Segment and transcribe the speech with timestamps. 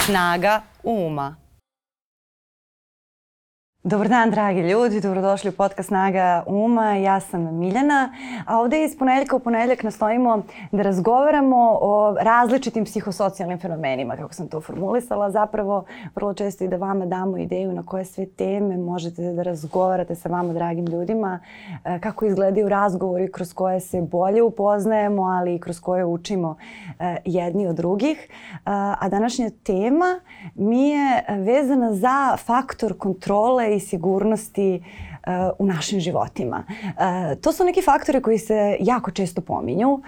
[0.00, 1.38] Snaga uma.
[3.84, 6.94] Dobar dan, dragi ljudi, dobrodošli u podcast Snaga Uma.
[6.94, 8.12] Ja sam Miljana,
[8.46, 10.42] a ovde iz ponedljaka u ponedljak nastojimo
[10.72, 15.30] da razgovaramo o različitim psihosocijalnim fenomenima, kako sam to formulisala.
[15.30, 15.84] Zapravo,
[16.14, 20.28] vrlo često i da vama damo ideju na koje sve teme možete da razgovarate sa
[20.28, 21.40] vama, dragim ljudima,
[21.84, 26.56] e, kako izgledaju razgovori kroz koje se bolje upoznajemo, ali i kroz koje učimo
[26.98, 28.28] e, jedni od drugih.
[28.28, 28.60] E,
[29.00, 30.20] a današnja tema
[30.54, 36.64] mi je vezana za faktor kontrole i sigurnosti uh, u našim životima.
[36.68, 40.00] Uh, to su neki faktori koji se jako često pominju uh,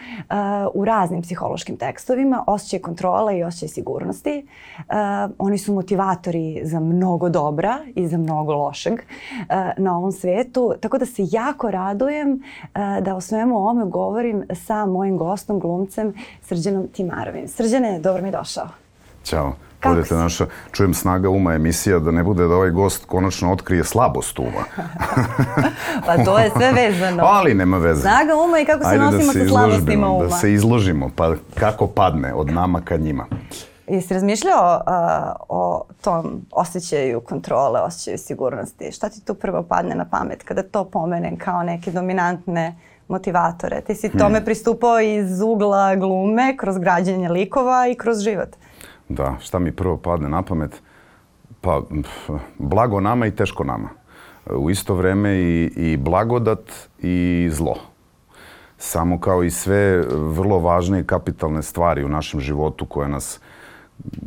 [0.74, 4.46] u raznim psihološkim tekstovima, osjećaj kontrole i osjećaj sigurnosti.
[5.38, 9.00] Oni su motivatori za mnogo dobra i za mnogo lošeg
[9.77, 12.42] na ovom svetu, tako da se jako radujem
[13.00, 17.48] da o svemu ovome govorim sa mojim gostom, glumcem Srđanom Timarovim.
[17.48, 18.69] Srđane, dobro mi došao.
[19.24, 19.70] Ćao.
[19.80, 23.84] Kako Budete naša, čujem snaga uma emisija, da ne bude da ovaj gost konačno otkrije
[23.84, 24.64] slabost uma.
[26.06, 27.23] pa to je sve vezano.
[27.25, 28.01] Ali nema veze.
[28.01, 30.25] Snaga uma i kako se Ajde da nosimo da se sa slabostima uma.
[30.25, 33.27] Da se izložimo, pa kako padne od nama ka njima.
[33.89, 34.92] Jesi razmišljao uh,
[35.48, 38.92] o tom osjećaju kontrole, osjećaju sigurnosti?
[38.92, 42.77] Šta ti tu prvo padne na pamet kada to pomenem kao neke dominantne
[43.08, 43.81] motivatore?
[43.81, 44.45] Ti si tome hmm.
[44.45, 48.48] pristupao iz ugla glume, kroz građenje likova i kroz život.
[49.11, 50.83] Da, šta mi prvo padne na pamet?
[51.61, 51.83] Pa,
[52.58, 53.89] blago nama i teško nama.
[54.50, 57.75] U isto vreme i, i blagodat i zlo.
[58.78, 63.41] Samo kao i sve vrlo važne i kapitalne stvari u našem životu koje nas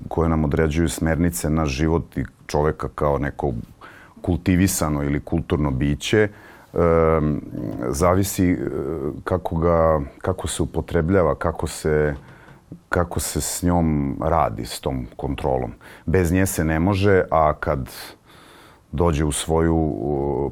[0.08, 3.53] koje nam određuju smernice na život i čoveka kao neko
[4.22, 6.30] kultivisano ili kulturno biće, e,
[7.90, 8.58] zavisi
[9.23, 12.16] kako, ga, kako se upotrebljava, kako se
[12.94, 15.72] kako se s njom radi, s tom kontrolom.
[16.06, 17.90] Bez nje se ne može, a kad
[18.92, 19.78] dođe u svoju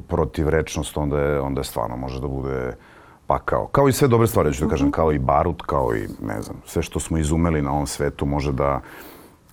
[0.08, 2.74] protivrečnost, onda je, onda je stvarno može da bude
[3.26, 3.66] pakao.
[3.66, 4.92] Kao i sve dobre stvari, ću da kažem, mhm.
[4.92, 8.52] kao i barut, kao i, ne znam, sve što smo izumeli na ovom svetu može
[8.52, 8.80] da,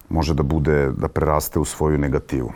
[0.10, 2.52] može da bude, da preraste u svoju negativu.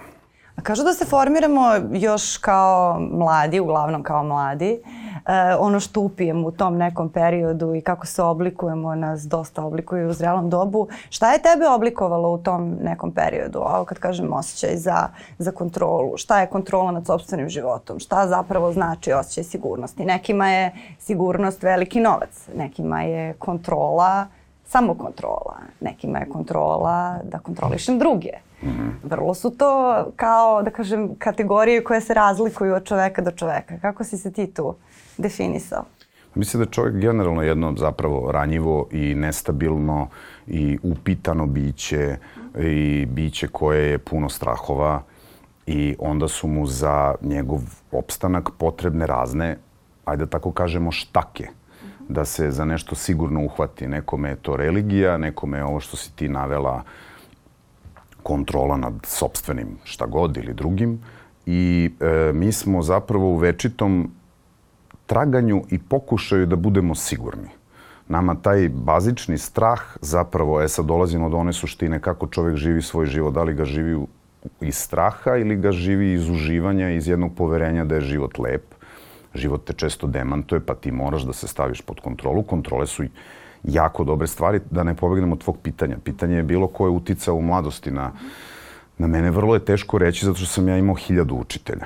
[0.55, 4.79] A kažu da se formiramo još kao mladi, uglavnom kao mladi.
[5.25, 10.07] E, ono što upijemo u tom nekom periodu i kako se oblikujemo nas dosta oblikuje
[10.07, 10.87] u zrelom dobu.
[11.09, 13.59] Šta je tebe oblikovalo u tom nekom periodu?
[13.59, 16.17] Ovo kad kažem osjećaj za, za kontrolu.
[16.17, 17.99] Šta je kontrola nad sobstvenim životom?
[17.99, 20.05] Šta zapravo znači osjećaj sigurnosti?
[20.05, 22.47] Nekima je sigurnost veliki novac.
[22.55, 24.27] Nekima je kontrola
[24.65, 25.57] samo kontrola.
[25.79, 28.31] Nekima je kontrola da kontrolišem druge.
[28.65, 28.91] -hmm.
[29.03, 33.79] Vrlo su to kao, da kažem, kategorije koje se razlikuju od čoveka do čoveka.
[33.81, 34.75] Kako si se ti tu
[35.17, 35.85] definisao?
[36.35, 40.07] Mislim da je čovjek generalno jedno zapravo ranjivo i nestabilno
[40.47, 42.17] i upitano biće
[42.59, 45.01] i biće koje je puno strahova
[45.65, 47.59] i onda su mu za njegov
[47.91, 49.57] opstanak potrebne razne,
[50.05, 51.47] ajde da tako kažemo, štake
[52.09, 53.87] da se za nešto sigurno uhvati.
[53.87, 56.81] Nekome je to religija, nekome je ovo što si ti navela uh,
[58.23, 60.99] kontrola nad sobstvenim šta god ili drugim
[61.45, 64.11] i e, mi smo zapravo u večitom
[65.05, 67.49] traganju i pokušaju da budemo sigurni.
[68.07, 73.05] Nama taj bazični strah zapravo, e sad dolazimo do one suštine kako čovjek živi svoj
[73.05, 74.05] život, da li ga živi
[74.61, 78.63] iz straha ili ga živi iz uživanja, iz jednog poverenja da je život lep.
[79.35, 82.43] Život te često demantuje, pa ti moraš da se staviš pod kontrolu.
[82.43, 83.03] Kontrole su
[83.63, 85.97] jako dobre stvari, da ne pobegnemo od tvog pitanja.
[86.03, 88.11] Pitanje je bilo ko je uticao u mladosti na,
[88.97, 89.31] na mene.
[89.31, 91.85] Vrlo je teško reći zato što sam ja imao hiljadu učitelja.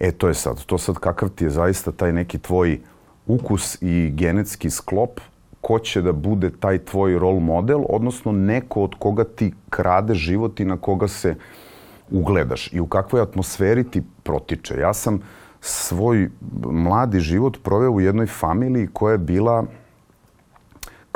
[0.00, 0.64] E, to je sad.
[0.64, 2.80] To sad kakav ti je zaista taj neki tvoj
[3.26, 5.20] ukus i genetski sklop
[5.60, 10.60] ko će da bude taj tvoj rol model, odnosno neko od koga ti krade život
[10.60, 11.34] i na koga se
[12.10, 14.76] ugledaš i u kakvoj atmosferi ti protiče.
[14.78, 15.20] Ja sam
[15.60, 16.30] svoj
[16.70, 19.64] mladi život proveo u jednoj familiji koja je bila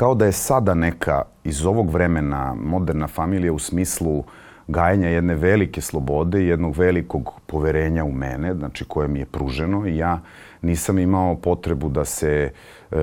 [0.01, 4.25] kao da je sada neka iz ovog vremena moderna familija u smislu
[4.69, 9.87] gajenja jedne velike slobode i jednog velikog poverenja u mene, znači koje mi je pruženo
[9.87, 10.21] i ja
[10.63, 12.53] nisam imao potrebu da se
[12.91, 12.97] e,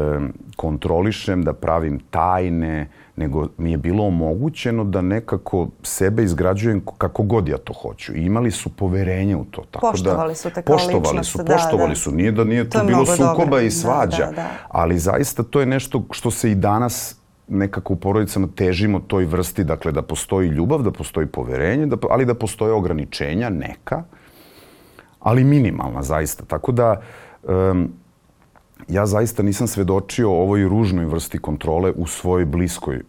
[0.56, 7.48] kontrolišem, da pravim tajne, nego mi je bilo omogućeno da nekako sebe izgrađujem kako god
[7.48, 8.16] ja to hoću.
[8.16, 9.64] I imali su poverenje u to.
[9.72, 11.32] Tako poštovali da, su te kao poštovali ličnost.
[11.32, 11.96] Su, poštovali da, da.
[11.96, 12.12] su.
[12.12, 13.60] Nije da nije to, to bilo sukoba dobro.
[13.60, 14.26] i svađa.
[14.26, 14.50] Da, da, da.
[14.70, 17.18] Ali zaista to je nešto što se i danas
[17.48, 22.26] nekako u porodicama težimo toj vrsti, dakle da postoji ljubav, da postoji poverenje, da, ali
[22.26, 24.04] da postoje ograničenja, neka,
[25.20, 26.46] ali minimalna zaista.
[26.46, 27.02] Tako da
[27.48, 27.90] um,
[28.88, 33.02] ja zaista nisam svedočio ovoj ružnoj vrsti kontrole u svojoj bliskoj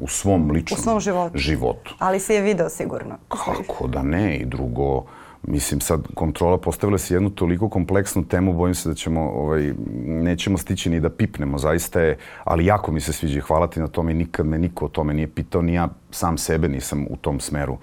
[0.00, 1.38] u svom ličnom U svom životu.
[1.38, 1.94] životu.
[1.98, 3.14] Ali si je video sigurno.
[3.28, 5.04] Kako da ne i drugo,
[5.42, 9.74] mislim sad kontrola postavila si jednu toliko kompleksnu temu, bojim se da ćemo, ovaj,
[10.04, 13.86] nećemo stići ni da pipnemo, zaista je, ali jako mi se sviđa hvala ti na
[13.86, 17.40] tome, nikad me niko o tome nije pitao, ni ja sam sebe nisam u tom
[17.40, 17.78] smeru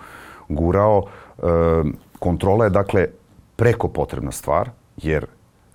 [0.50, 1.04] gurao.
[1.38, 1.42] E,
[2.20, 3.08] kontrola je dakle
[3.56, 5.26] preko potrebna stvar, jer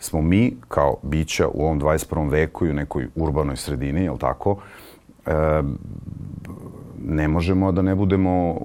[0.00, 2.30] smo mi kao bića u ovom 21.
[2.30, 4.56] veku i u nekoj urbanoj sredini, jel tako,
[5.26, 5.32] e,
[7.04, 8.60] ne možemo da ne budemo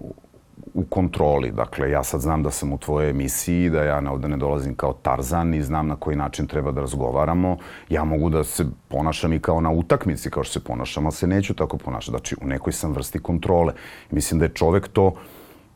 [0.74, 1.52] u kontroli.
[1.52, 4.94] Dakle, ja sad znam da sam u tvojoj emisiji, da ja ovde ne dolazim kao
[4.94, 7.58] Tarzan i znam na koji način treba da razgovaramo.
[7.90, 11.28] Ja mogu da se ponašam i kao na utakmici, kao što se ponašam, ali se
[11.28, 12.12] neću tako ponašati.
[12.12, 13.74] Znači, u nekoj sam vrsti kontrole.
[14.12, 15.16] Mislim da je čovek to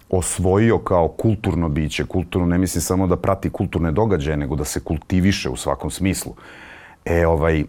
[0.10, 2.06] osvojio kao kulturno biće.
[2.06, 6.34] Kulturno ne mislim samo da prati kulturne događaje, nego da se kultiviše u svakom smislu.
[7.06, 7.64] E, ovaj,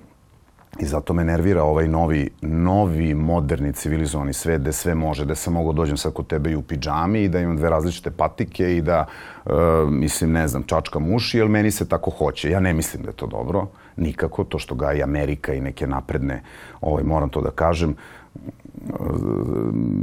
[0.79, 5.53] I zato me nervira ovaj novi, novi moderni civilizovani svet gde sve može, gde sam
[5.53, 8.81] mogao dođem sad kod tebe i u pidžami i da imam dve različite patike i
[8.83, 9.07] da,
[9.47, 9.51] e,
[9.91, 12.51] mislim, ne znam, čačkam uši, jer meni se tako hoće.
[12.51, 13.67] Ja ne mislim da je to dobro,
[13.97, 16.43] nikako, to što ga i Amerika i neke napredne,
[16.81, 17.97] ovaj, moram to da kažem,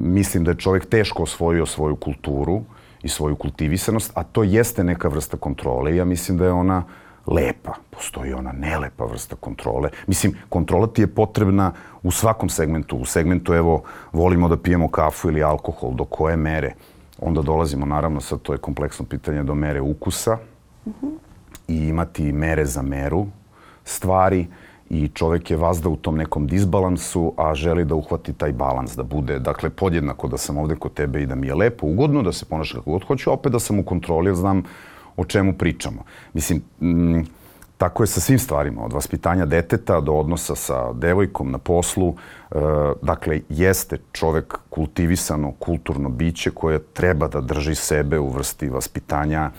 [0.02, 2.62] mislim da je čovjek teško osvojio svoju kulturu
[3.04, 5.96] i svoju kultivisanost, a to jeste neka vrsta kontrole.
[5.96, 6.84] Ja mislim da je ona
[7.28, 7.74] lepa.
[7.90, 9.90] Postoji ona nelepa vrsta kontrole.
[10.08, 11.72] Mislim, kontrola ti je potrebna
[12.04, 12.98] u svakom segmentu.
[12.98, 13.84] U segmentu, evo,
[14.14, 15.94] volimo da pijemo kafu ili alkohol.
[15.94, 16.74] Do koje mere?
[17.22, 20.38] Onda dolazimo, naravno, sad to je kompleksno pitanje, do mere ukusa
[20.86, 21.12] mm -hmm.
[21.68, 23.28] i imati mere za meru
[23.88, 24.48] stvari
[24.90, 29.04] i čovek je vazda u tom nekom disbalansu, a želi da uhvati taj balans, da
[29.04, 32.32] bude, dakle, podjednako da sam ovde kod tebe i da mi je lepo, ugodno, da
[32.32, 34.64] se ponaša kako god hoću, opet da sam u kontroli, jer znam
[35.18, 36.04] o čemu pričamo.
[36.34, 37.26] Mislim, m,
[37.78, 42.16] tako je sa svim stvarima, od vaspitanja deteta do odnosa sa devojkom na poslu.
[42.52, 42.56] E,
[43.02, 49.52] dakle, jeste čovek kultivisano, kulturno biće koje treba da drži sebe u vrsti vaspitanja,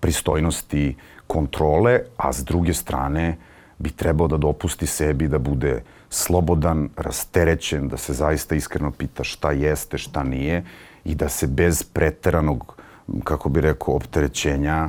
[0.00, 0.96] pristojnosti,
[1.26, 3.36] kontrole, a s druge strane
[3.82, 9.50] bi trebao da dopusti sebi da bude slobodan, rasterećen, da se zaista iskreno pita šta
[9.52, 10.64] jeste, šta nije
[11.04, 12.76] i da se bez preteranog
[13.24, 14.88] kako bi rekao, opterećenja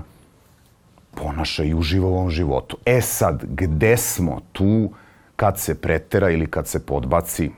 [1.16, 2.78] ponaša i uživa u ovom životu.
[2.86, 4.90] E sad, gde smo tu
[5.36, 7.51] kad se pretera ili kad se podbaci,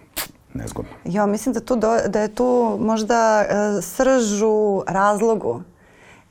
[0.53, 0.91] nezgodno.
[1.05, 5.61] Ja mislim da, tu do, da je tu možda uh, sržu razlogu.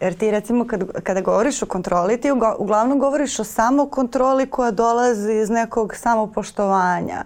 [0.05, 5.33] Jer ti recimo kad, kada govoriš o kontroli, ti uglavnom govoriš o samokontroli koja dolazi
[5.33, 7.25] iz nekog samopoštovanja.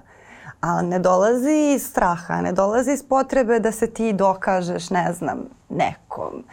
[0.61, 5.39] A ne dolazi iz straha, ne dolazi iz potrebe da se ti dokažeš, ne znam,
[5.69, 6.45] nekom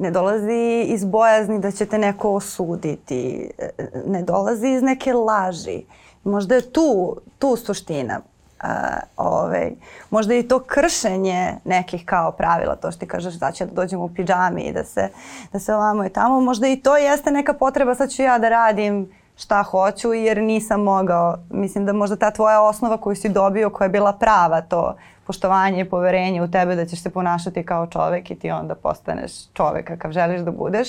[0.00, 3.50] ne dolazi iz bojazni da će te neko osuditi,
[4.06, 5.84] ne dolazi iz neke laži.
[6.24, 8.20] Možda je tu, tu suština.
[8.64, 8.68] Uh,
[9.16, 9.70] ovaj,
[10.10, 14.04] možda i to kršenje nekih kao pravila, to što ti kažeš da će da dođemo
[14.04, 15.08] u pidžami i da se,
[15.52, 18.48] da se ovamo i tamo, možda i to jeste neka potreba, sad ću ja da
[18.48, 21.36] radim šta hoću jer nisam mogao.
[21.50, 24.96] Mislim da možda ta tvoja osnova koju si dobio, koja je bila prava, to
[25.26, 29.32] poštovanje i poverenje u tebe da ćeš se ponašati kao čovek i ti onda postaneš
[29.52, 30.88] čovek kakav želiš da budeš,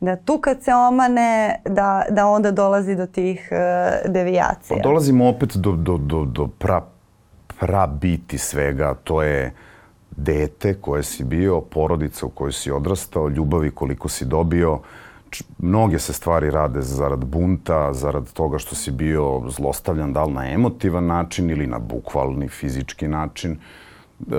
[0.00, 4.76] da tu kad se omane, da, da onda dolazi do tih uh, devijacija.
[4.76, 6.82] Pa dolazimo opet do, do, do, do pra,
[7.60, 9.54] pra biti svega, to je
[10.10, 14.80] dete koje si bio, porodica u kojoj si odrastao, ljubavi koliko si dobio,
[15.58, 20.50] mnoge se stvari rade zarad bunta, zarad toga što si bio zlostavljan, da li na
[20.50, 23.58] emotivan način ili na bukvalni fizički način.
[24.30, 24.36] E,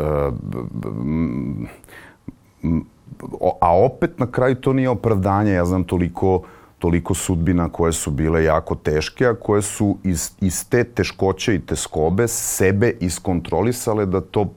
[3.62, 5.52] a opet na kraju to nije opravdanje.
[5.52, 6.42] Ja znam toliko
[6.80, 11.60] toliko sudbina koje su bile jako teške, a koje su iz, iz te teškoće i
[11.60, 14.54] te skobe sebe iskontrolisale da to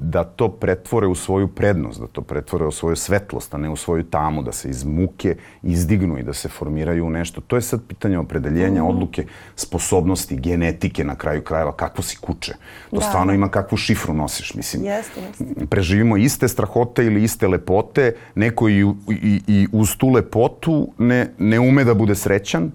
[0.00, 3.76] da to pretvore u svoju prednost, da to pretvore u svoju svetlost, a ne u
[3.76, 7.40] svoju tamu, da se iz muke izdignu i da se formiraju u nešto.
[7.40, 8.86] To je sad pitanje opredeljenja, mm.
[8.86, 9.26] odluke,
[9.56, 12.52] sposobnosti, genetike na kraju krajeva, kako si kuće.
[12.90, 13.02] To da.
[13.02, 14.84] stvarno ima kakvu šifru nosiš, mislim.
[14.84, 15.66] Jeste, jeste.
[15.66, 21.60] Preživimo iste strahote ili iste lepote, neko i, i, i uz tu lepotu ne, ne
[21.60, 22.70] ume da bude srećan,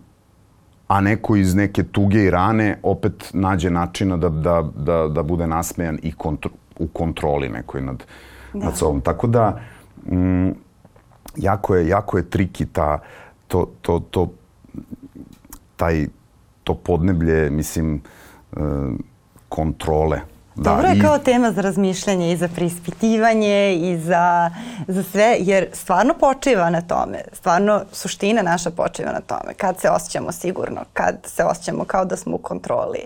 [0.90, 5.48] a neko iz neke tuge i rane opet nađe načina da, da, da, da bude
[5.48, 8.06] nasmejan i kontro, u kontroli nekoj nad,
[8.54, 8.66] da.
[8.66, 9.02] nad sobom.
[9.02, 9.60] Tako da,
[10.12, 10.50] mm,
[11.36, 13.00] jako je, jako je triki ta,
[13.48, 14.28] to, to, to,
[15.76, 16.08] taj,
[16.64, 18.02] to podneblje, mislim,
[18.58, 18.60] e,
[19.50, 20.22] kontrole.
[20.60, 24.52] Da, Dobro je i- kao tema za razmišljanje i za preispitivanje i za,
[24.88, 27.22] za sve, jer stvarno počiva na tome.
[27.34, 29.54] Stvarno suština naša počiva na tome.
[29.54, 33.00] Kad se osjećamo sigurno, kad se osjećamo kao da smo u kontroli.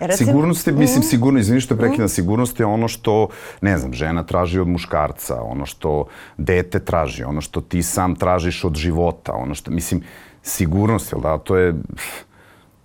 [0.00, 3.28] Jer recimo- Sigurnost je, mislim, sigurno, izvini što je prekidam, sigurnost je ono što,
[3.60, 8.64] ne znam, žena traži od muškarca, ono što dete traži, ono što ti sam tražiš
[8.64, 10.02] od života, ono što, mislim,
[10.42, 11.74] sigurnost, jel da, to je,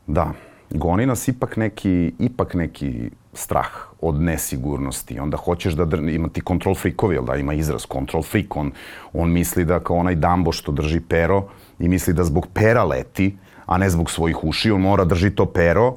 [0.08, 0.32] da,
[0.70, 3.72] goni nas ipak neki, ipak neki strah
[4.02, 5.20] od nesigurnosti.
[5.20, 8.56] Onda hoćeš da ima ti control freakovi, da, ima izraz control freak.
[8.56, 8.72] On,
[9.14, 11.44] on misli da kao onaj Dumbo što drži pero
[11.80, 15.46] i misli da zbog pera leti, a ne zbog svojih uši, on mora drži to
[15.46, 15.96] pero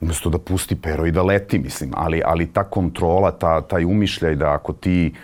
[0.00, 1.92] umesto da pusti pero i da leti, mislim.
[1.96, 5.14] Ali, ali ta kontrola, ta, taj umišljaj da ako ti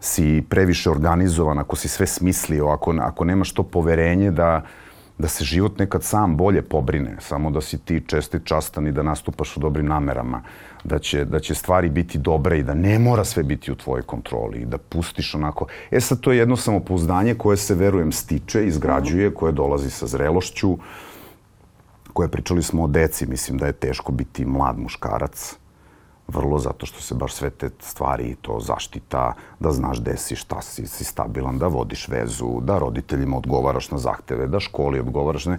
[0.00, 4.62] si previše organizovan, ako si sve smislio, ako, ako nemaš to poverenje da,
[5.18, 9.02] da se život nekad sam bolje pobrine, samo da si ti čestit častan i da
[9.02, 10.42] nastupaš u dobrim namerama,
[10.84, 14.02] da će, da će stvari biti dobre i da ne mora sve biti u tvojoj
[14.02, 15.66] kontroli i da pustiš onako.
[15.90, 20.78] E sad, to je jedno samopouzdanje koje se, verujem, stiče, izgrađuje, koje dolazi sa zrelošću,
[22.12, 25.56] koje pričali smo o deci, mislim da je teško biti mlad muškarac,
[26.28, 30.36] vrlo zato što se baš sve te stvari i to zaštita, da znaš gde si,
[30.36, 35.46] šta si, si stabilan, da vodiš vezu, da roditeljima odgovaraš na zahteve, da školi odgovaraš,
[35.46, 35.58] ne.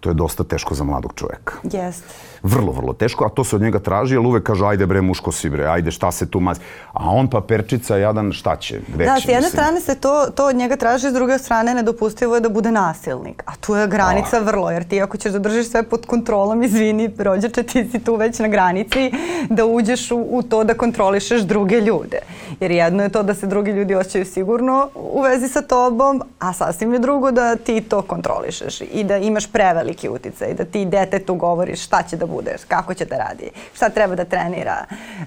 [0.00, 1.54] To je dosta teško za mladog čoveka.
[1.62, 2.14] Jeste.
[2.44, 5.32] Vrlo, vrlo teško, a to se od njega traži, jer uvek kaže, ajde bre, muško
[5.32, 6.60] si bre, ajde, šta se tu mazi.
[6.92, 9.50] A on pa perčica, jadan, šta će, gde Da, će, s jedne mislim.
[9.50, 13.42] strane se to, to od njega traži, s druge strane nedopustivo je da bude nasilnik.
[13.46, 17.10] A tu je granica vrlo, jer ti ako ćeš da držiš sve pod kontrolom, izvini,
[17.18, 19.12] rođače, ti si tu već na granici
[19.48, 22.18] da uđeš u, u to da kontrolišeš druge ljude.
[22.60, 26.52] Jer jedno je to da se drugi ljudi osjećaju sigurno u vezi sa tobom, a
[26.52, 31.34] sasvim je drugo da ti to kontrolišeš i da imaš preveliki uticaj, da ti detetu
[31.34, 34.84] govoriš šta će da budeš, kako će da radi, šta treba da trenira,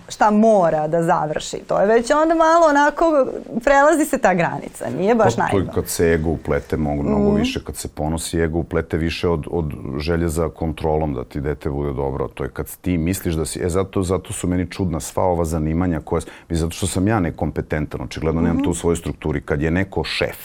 [0.10, 1.58] šta mora da završi.
[1.68, 3.28] To je već onda malo onako,
[3.64, 5.72] prelazi se ta granica, nije baš Pa, naivno.
[5.74, 9.72] kad se ego uplete mnogo, mnogo više, kad se ponosi ego uplete više od, od
[9.98, 12.28] želje za kontrolom da ti dete bude dobro.
[12.28, 15.46] To je kad ti misliš da si, e zato, zato su meni čudna sva ova
[15.46, 19.42] zanimanja koja, mi zato što sam ja nekompetentan, očigledno nemam to u svojoj strukturi.
[19.42, 20.38] Kad je neko šef,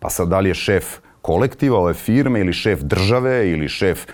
[0.00, 4.06] pa sad da li je šef kolektiva ove firme ili šef države ili šef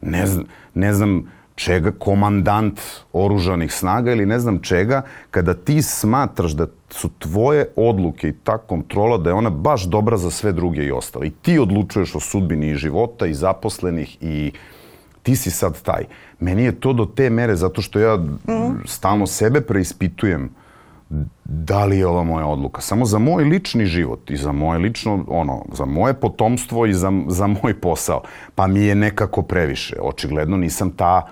[0.00, 1.22] ne znam, ne znam
[1.54, 2.80] čega, komandant
[3.12, 8.58] oružanih snaga ili ne znam čega, kada ti smatraš da su tvoje odluke i ta
[8.58, 11.26] kontrola da je ona baš dobra za sve druge i ostale.
[11.26, 14.52] I ti odlučuješ o sudbini i života i zaposlenih i
[15.22, 16.04] ti si sad taj.
[16.40, 18.18] Meni je to do te mere zato što ja
[18.86, 20.50] stalno sebe preispitujem
[21.44, 22.80] da li je ova moja odluka.
[22.80, 27.12] Samo za moj lični život i za moje lično, ono, za moje potomstvo i za,
[27.28, 28.22] za moj posao.
[28.54, 29.96] Pa mi je nekako previše.
[30.00, 31.26] Očigledno nisam ta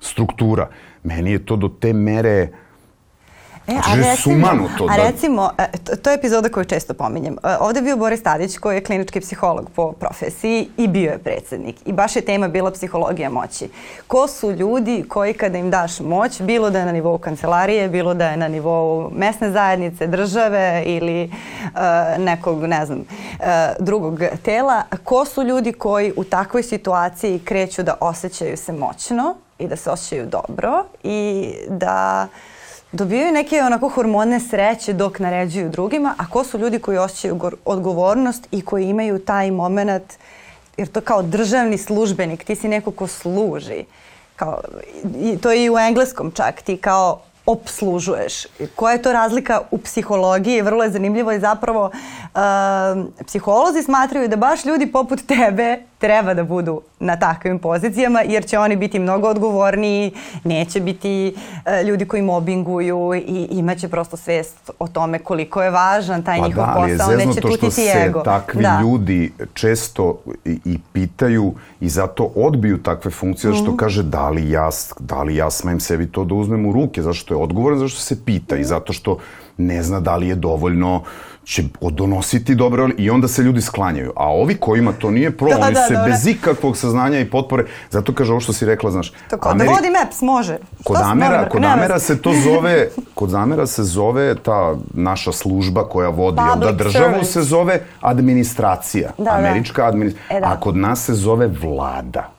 [0.00, 0.68] struktura.
[1.02, 2.48] Meni je to do te mere
[3.66, 7.36] E, Znači, je sumanuto a da- recimo, e, to, to je epizoda koju često pominjem.
[7.44, 11.18] E, Ovde je bio Boris Tadić koji je klinički psiholog po profesiji i bio je
[11.18, 11.76] predsednik.
[11.84, 13.68] I baš je tema bila psihologija moći.
[14.06, 18.14] Ko su ljudi koji kada im daš moć, bilo da je na nivou kancelarije, bilo
[18.14, 21.28] da je na nivou mesne zajednice, države ili e,
[22.18, 23.04] nekog, ne znam, e,
[23.78, 29.66] drugog tela, ko su ljudi koji u takvoj situaciji kreću da osjećaju se moćno i
[29.66, 32.28] da se osjećaju dobro i da
[32.94, 38.48] dobijaju neke onako hormone sreće dok naređuju drugima, a ko su ljudi koji osjećaju odgovornost
[38.50, 40.12] i koji imaju taj moment,
[40.76, 43.84] jer to kao državni službenik, ti si neko ko služi.
[44.36, 44.60] Kao,
[45.20, 48.46] i, to je i u engleskom čak, ti kao obslužuješ.
[48.74, 50.62] Koja je to razlika u psihologiji?
[50.62, 56.44] Vrlo je zanimljivo i zapravo um, psiholozi smatraju da baš ljudi poput tebe treba da
[56.44, 60.12] budu na takvim pozicijama jer će oni biti mnogo odgovorniji,
[60.44, 66.22] neće biti uh, ljudi koji mobinguju i imaće prosto svest o tome koliko je važan
[66.22, 68.20] taj Pa njihov da, ali je posao, neće zeznuto što tutiti se ego.
[68.20, 68.80] takvi da.
[68.82, 73.76] ljudi često i, i pitaju i zato odbiju takve funkcije, zato što Mhm.
[73.76, 74.68] kaže da li, ja,
[75.00, 77.88] da li ja smem sebi to da uzmem u ruke, zato što je odgovoran, zato
[77.88, 78.62] što se pita Mhm.
[78.62, 79.18] i zato što
[79.56, 81.02] ne zna da li je dovoljno
[81.44, 84.12] će donositi dobro i onda se ljudi sklanjaju.
[84.16, 87.24] A ovi kojima to nije problem, Da, oni da, se da, bez ikakvog saznanja i
[87.26, 90.52] potpore, zato kaže ovo što si rekla, znaš, To kao, Ameri- da vodim apps, može.
[90.52, 91.50] Kod Što si Amera, novinarka?
[91.50, 96.50] kod Amera se to zove, kod Amera se zove ta naša služba koja vodi, da
[96.54, 97.32] Public državu service.
[97.32, 99.30] se zove administracija, Da, da.
[99.30, 100.46] američka administracija, E, da.
[100.48, 102.30] a kod nas se zove vlada,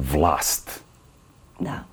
[0.00, 0.80] vlast.
[1.60, 1.89] Da.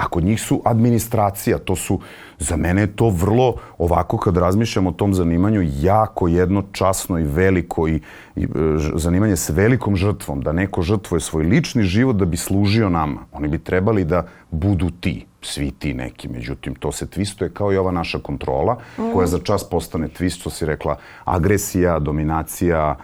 [0.00, 2.00] A kod njih su administracija, to su,
[2.38, 7.24] za mene je to vrlo, ovako kad razmišljam o tom zanimanju, jako jedno časno i
[7.24, 8.00] veliko i,
[8.36, 8.46] i
[8.94, 13.20] zanimanje s velikom žrtvom, da neko žrtvuje svoj lični život da bi služio nama.
[13.32, 16.28] Oni bi trebali da budu ti, svi ti neki.
[16.28, 18.78] Međutim, to se twistuje kao i ova naša kontrola,
[19.12, 22.96] koja za čas postane twist, što si rekla, agresija, dominacija,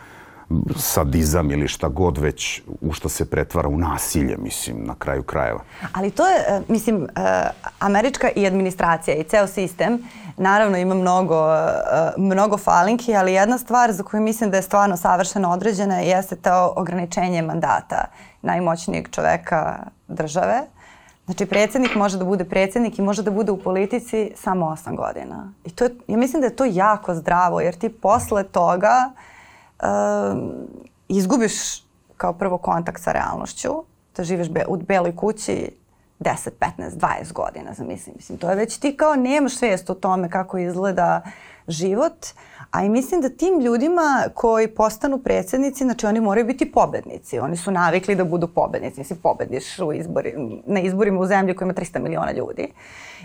[0.76, 5.60] sadizam ili šta god već u što se pretvara u nasilje, mislim, na kraju krajeva.
[5.92, 7.08] Ali to je, e, mislim, e,
[7.78, 9.98] američka i administracija i ceo sistem,
[10.36, 14.96] naravno ima mnogo, e, mnogo falinki, ali jedna stvar za koju mislim da je stvarno
[14.96, 18.04] savršeno određena jeste to ograničenje mandata
[18.42, 20.60] najmoćnijeg čoveka države.
[21.24, 25.52] Znači, predsednik može da bude predsednik i može da bude u politici samo 8 godina.
[25.64, 29.35] I to je, ja mislim da je to jako zdravo, jer ti posle toga uh,
[31.08, 31.84] izgubiš
[32.16, 33.70] kao prvo kontakt sa realnošću,
[34.16, 35.70] da živiš be, u beloj kući
[36.20, 38.16] 10, 15, 20 godina, zamislim.
[38.16, 41.22] Mislim, to je već ti kao nemaš svijest o tome kako izgleda
[41.68, 42.26] život,
[42.70, 47.38] a i mislim da tim ljudima koji postanu predsednici, znači oni moraju biti pobednici.
[47.38, 49.00] Oni su navikli da budu pobednici.
[49.00, 50.34] Mislim, pobediš u izbori,
[50.66, 52.72] na izborima u zemlji koja ima 300 miliona ljudi.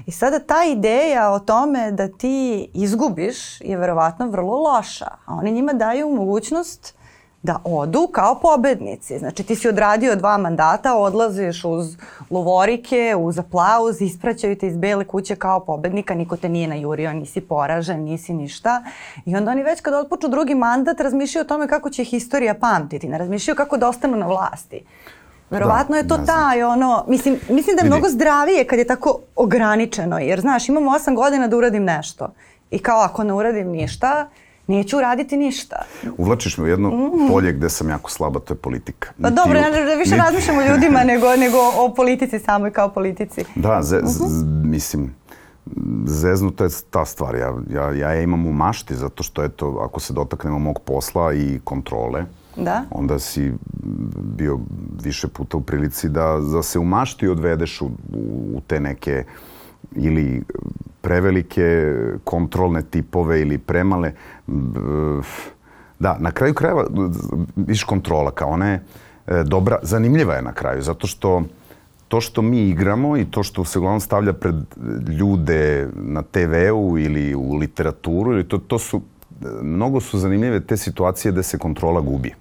[0.06, 5.08] I sada ta ideja o tome da ti izgubiš je verovatno vrlo loša.
[5.26, 7.01] A oni njima daju mogućnost
[7.44, 9.20] da odu kao pobednici.
[9.20, 11.98] Znači ti si odradio dva mandata, odlaziš uz
[12.30, 17.42] lovorike, uz aplauz, ispraćaju te iz bele kuće kao pobednika, niko te nije najurio, nisi
[17.42, 18.84] poražen, nisi ništa.
[19.26, 22.54] I onda oni već kad otpoču drugi mandat razmišljaju o tome kako će ih istorija
[22.54, 24.86] pamtiti, ne razmišljaju kako da ostanu na vlasti.
[25.50, 27.96] Verovatno da, je to taj ono, mislim, mislim da je Vidi.
[27.96, 32.34] mnogo zdravije kad je tako ograničeno, jer znaš, imam osam godina da uradim nešto.
[32.72, 34.30] I kao ako ne uradim ništa,
[34.72, 35.76] neću uraditi ništa.
[36.18, 37.28] Uvlačiš me u jedno mm.
[37.30, 39.10] polje gde sam jako slaba, to je politika.
[39.22, 40.26] Pa dobro, ja da više niti...
[40.26, 43.44] razmišljam o ljudima nego, nego o politici samoj kao politici.
[43.56, 44.28] Da, ze, uh -huh.
[44.28, 45.16] z, mislim,
[46.06, 47.36] zeznuta je ta stvar.
[47.36, 51.34] Ja, ja, ja je imam u mašti zato što, eto, ako se dotaknemo mog posla
[51.34, 52.26] i kontrole,
[52.56, 52.84] da.
[52.92, 53.54] onda si
[54.16, 54.60] bio
[55.04, 57.90] više puta u prilici da, da se u mašti odvedeš u,
[58.56, 59.26] u te neke
[59.96, 60.44] ili
[61.02, 64.14] prevelike kontrolne tipove ili premale.
[66.00, 66.86] Da, na kraju krajeva,
[67.56, 68.84] viš kontrola kao ona je
[69.28, 71.44] e, dobra, zanimljiva je na kraju, zato što
[72.08, 74.56] to što mi igramo i to što se uglavnom stavlja pred
[75.20, 79.02] ljude na TV-u ili u literaturu, ili to, to su,
[79.62, 82.34] mnogo su zanimljive te situacije gde se kontrola gubi.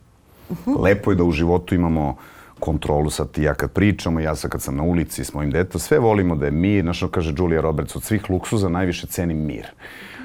[0.51, 0.83] Mhm.
[0.83, 2.17] Lepo je da u životu imamo uh,
[2.61, 5.81] kontrolu sad ti ja kad pričamo, ja sad kad sam na ulici s mojim detom,
[5.81, 9.67] sve volimo da je mir, znaš kaže Julia Roberts, od svih luksuza najviše cenim mir.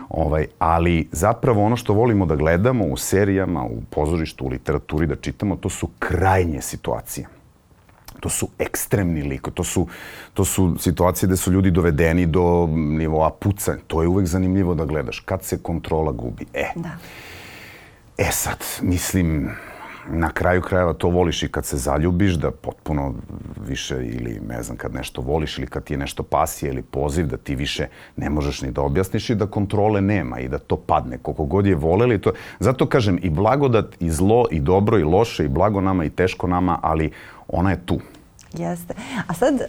[0.09, 5.15] Ovaj, ali zapravo ono što volimo da gledamo u serijama, u pozorištu, u literaturi, da
[5.15, 7.27] čitamo, to su krajnje situacije.
[8.19, 9.87] To su ekstremni liko, to su,
[10.33, 13.79] to su situacije gde su ljudi dovedeni do nivoa pucanja.
[13.87, 15.19] To je uvek zanimljivo da gledaš.
[15.19, 16.45] Kad se kontrola gubi.
[16.53, 16.97] E, da.
[18.17, 19.49] e sad, mislim,
[20.09, 23.13] na kraju krajeva to voliš i kad se zaljubiš, da potpuno
[23.67, 27.27] više ili ne znam, kad nešto voliš ili kad ti je nešto pasija ili poziv,
[27.27, 30.77] da ti više ne možeš ni da objasniš i da kontrole nema i da to
[30.77, 31.17] padne.
[31.17, 32.31] Koliko god je voleli, to...
[32.59, 36.47] Zato kažem i blagodat i zlo i dobro i loše i blago nama i teško
[36.47, 37.11] nama, ali
[37.47, 37.99] ona je tu.
[38.57, 38.93] Jeste.
[39.27, 39.61] A sad, uh,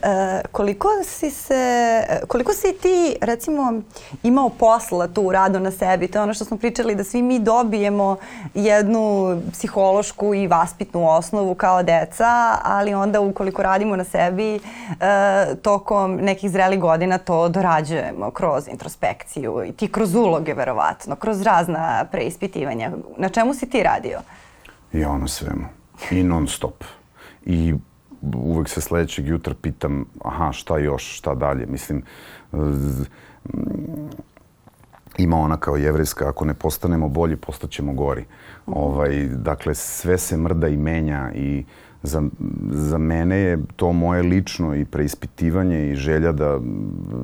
[0.53, 3.81] koliko si se, koliko si ti, recimo,
[4.23, 6.09] imao posla tu u radu na sebi?
[6.09, 8.17] To je ono što smo pričali, da svi mi dobijemo
[8.55, 16.17] jednu psihološku i vaspitnu osnovu kao deca, ali onda ukoliko radimo na sebi, uh, tokom
[16.17, 22.91] nekih zrelih godina to dorađujemo kroz introspekciju i ti kroz uloge, verovatno, kroz razna preispitivanja.
[23.17, 24.21] Na čemu si ti radio?
[24.93, 25.65] Ja na svemu.
[26.11, 26.85] I non stop.
[27.45, 27.75] I
[28.35, 31.67] uvek se sledećeg jutra pitam, aha, šta još, šta dalje.
[31.67, 32.03] Mislim,
[35.19, 38.25] ima ona kao jevrejska, ako ne postanemo bolji, postaćemo gori.
[38.67, 41.65] Ovaj, dakle, sve se mrda i menja i
[42.03, 42.23] za,
[42.71, 46.59] za mene je to moje lično i preispitivanje i želja da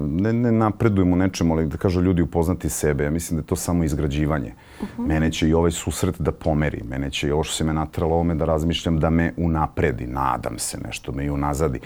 [0.08, 3.04] ne, ne napredujem u nečemu, ali da kažu ljudi upoznati sebe.
[3.04, 4.54] Ja mislim da je to samo izgrađivanje.
[4.80, 5.06] Uh -huh.
[5.06, 6.82] Mene će i ovaj susret da pomeri.
[6.88, 10.06] Mene će i ovo što se me natralo ovome da razmišljam da me unapredi.
[10.06, 11.80] Nadam se nešto me i unazadi.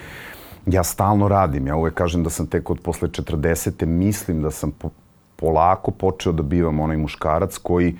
[0.67, 1.67] Ja stalno radim.
[1.67, 3.87] Ja uvek kažem da sam tek od posle 40.
[3.87, 4.91] mislim da sam po,
[5.37, 7.97] polako počeo da bivam onaj muškarac koji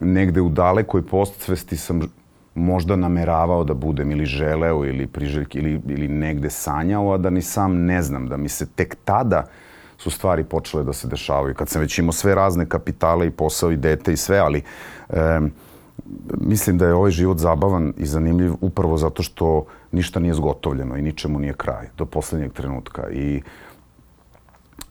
[0.00, 2.00] negde u dalekoj postsvesti sam
[2.54, 7.42] možda nameravao da budem ili želeo ili priželjki ili, ili negde sanjao, a da ni
[7.42, 9.46] sam ne znam, da mi se tek tada
[9.98, 11.54] su stvari počele da se dešavaju.
[11.54, 14.62] Kad sam već imao sve razne kapitale i posao i dete i sve, ali
[15.08, 15.40] e,
[16.40, 21.02] mislim da je ovaj život zabavan i zanimljiv upravo zato što ništa nije zgotovljeno i
[21.02, 23.10] ničemu nije kraj do poslednjeg trenutka.
[23.10, 23.42] I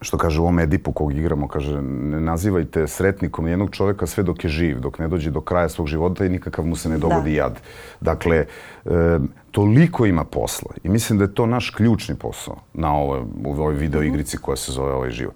[0.00, 4.44] što kaže u ovom Edipu kog igramo, kaže ne nazivajte sretnikom jednog čoveka sve dok
[4.44, 7.30] je živ, dok ne dođe do kraja svog života i nikakav mu se ne dogodi
[7.30, 7.36] da.
[7.36, 7.60] jad.
[8.00, 9.18] Dakle, e,
[9.50, 13.74] toliko ima posla i mislim da je to naš ključni posao na ovoj, u ovoj
[13.74, 15.34] video igrici koja se zove ovaj život.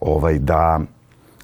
[0.00, 0.80] Ovaj, da,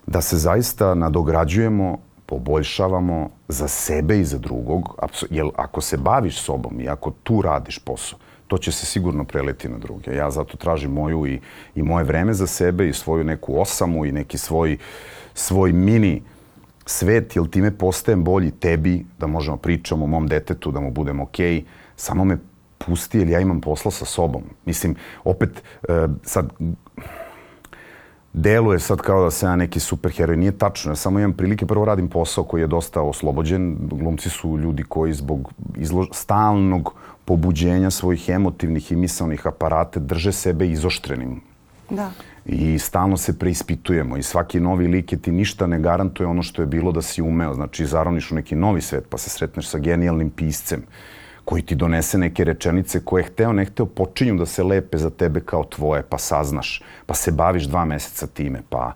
[0.07, 4.97] da se zaista nadograđujemo poboljšavamo za sebe i za drugog,
[5.31, 9.69] jer ako se baviš sobom i ako tu radiš posao, to će se sigurno preleti
[9.69, 10.15] na druge.
[10.15, 11.41] Ja zato tražim moju i,
[11.75, 14.79] i moje vreme za sebe i svoju neku osamu i neki svoj,
[15.35, 16.23] svoj mini
[16.87, 21.21] svet, jer time postajem bolji tebi, da možemo pričamo o mom detetu, da mu budem
[21.21, 21.55] okej.
[21.55, 21.65] Okay.
[21.97, 22.39] Samo me
[22.79, 24.43] pusti, jer ja imam posla sa sobom.
[24.65, 26.53] Mislim, opet, e, sad,
[28.35, 30.37] deluje sad kao da se ja neki superheroj.
[30.37, 33.77] Nije tačno, ja samo imam prilike, prvo radim posao koji je dosta oslobođen.
[33.81, 36.07] Glumci su ljudi koji zbog izlož...
[36.13, 36.95] stalnog
[37.25, 41.41] pobuđenja svojih emotivnih i misalnih aparata drže sebe izoštrenim.
[41.91, 42.11] Da.
[42.47, 46.63] I stalno se preispitujemo i svaki novi lik je ti ništa ne garantuje ono što
[46.63, 47.55] je bilo da si umeo.
[47.55, 50.83] Znači, zaroniš u neki novi svet pa se sretneš sa genijalnim piscem
[51.45, 55.41] koji ti donese neke rečenice koje hteo ne hteo počinju da se lepe za tebe
[55.41, 58.93] kao tvoje, pa saznaš, pa se baviš dva meseca time, pa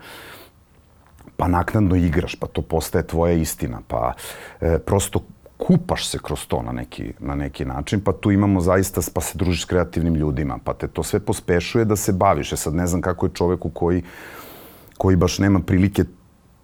[1.39, 4.13] pa naknadno igraš, pa to postaje tvoja istina, pa
[4.61, 5.21] e, prosto
[5.59, 9.39] kupaš se kroz to na neki, na neki način, pa tu imamo zaista, pa se
[9.39, 12.53] družiš s kreativnim ljudima, pa te to sve pospešuje da se baviš.
[12.53, 14.03] E sad ne znam kako je čoveku koji,
[14.99, 16.05] koji baš nema prilike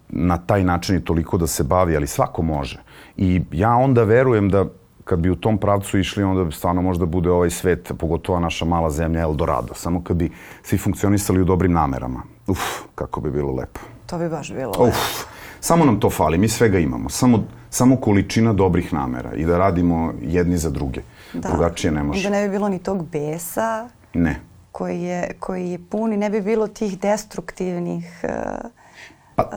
[0.09, 2.83] na taj način i toliko da se bavi, ali svako može.
[3.17, 4.65] I ja onda verujem da
[5.05, 8.65] kad bi u tom pravcu išli, onda bi stvarno možda bude ovaj svet, pogotovo naša
[8.65, 9.73] mala zemlja Eldorado.
[9.73, 10.31] Samo kad bi
[10.63, 12.23] svi funkcionisali u dobrim namerama.
[12.47, 12.59] Uf,
[12.95, 13.79] kako bi bilo lepo.
[14.05, 14.83] To bi baš bilo lepo.
[14.83, 15.25] Uf,
[15.59, 17.09] samo nam to fali, mi svega imamo.
[17.09, 21.01] Samo, samo količina dobrih namera i da radimo jedni za druge.
[21.33, 21.49] Da.
[21.49, 22.29] Drugačije ne može.
[22.29, 23.89] Da ne bi bilo ni tog besa.
[24.13, 24.39] Ne.
[24.71, 28.21] Koji je, koji je pun i ne bi bilo tih destruktivnih...
[28.23, 28.84] Uh
[29.35, 29.49] Pa,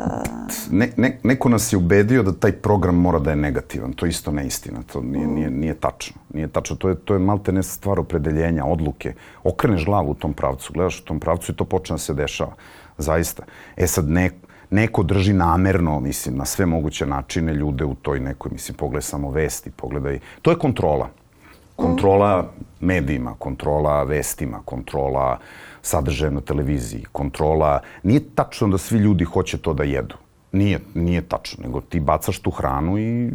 [0.71, 3.93] ne, ne, neko nas je ubedio da taj program mora da je negativan.
[3.93, 4.83] To je isto neistina.
[4.93, 5.35] To nije, mm.
[5.35, 6.17] nije, nije tačno.
[6.35, 6.77] Nije tačno.
[6.77, 9.15] To je, to je malte ne stvar opredeljenja, odluke.
[9.45, 12.55] Okreneš glavu u tom pravcu, gledaš u tom pravcu i to počne da se dešava.
[12.99, 13.43] Zaista.
[13.77, 14.31] E sad, ne,
[14.71, 19.31] neko drži namerno, mislim, na sve moguće načine ljude u toj nekoj, mislim, pogledaj samo
[19.31, 20.19] vesti, pogledaj.
[20.43, 21.11] To je kontrola.
[21.77, 25.39] Kontrola medijima, kontrola vestima, kontrola
[25.89, 27.81] sadržajem na televiziji, kontrola.
[28.03, 30.17] Nije tačno da svi ljudi hoće to da jedu.
[30.53, 33.31] Nije, nije tačno, nego ti bacaš tu hranu i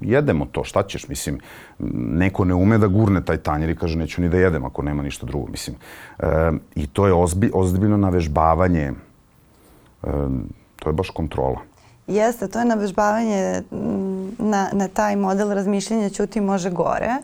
[0.00, 1.38] jedemo to, šta ćeš, mislim,
[2.18, 5.02] neko ne ume da gurne taj tanjer i kaže neću ni da jedem ako nema
[5.02, 5.76] ništa drugo, mislim.
[6.18, 10.10] E, I to je ozbi, ozbiljno navežbavanje, e,
[10.76, 11.62] to je baš kontrola.
[12.06, 13.62] Jeste, to je navežbavanje
[14.38, 17.16] na, na taj model razmišljanja ćuti može gore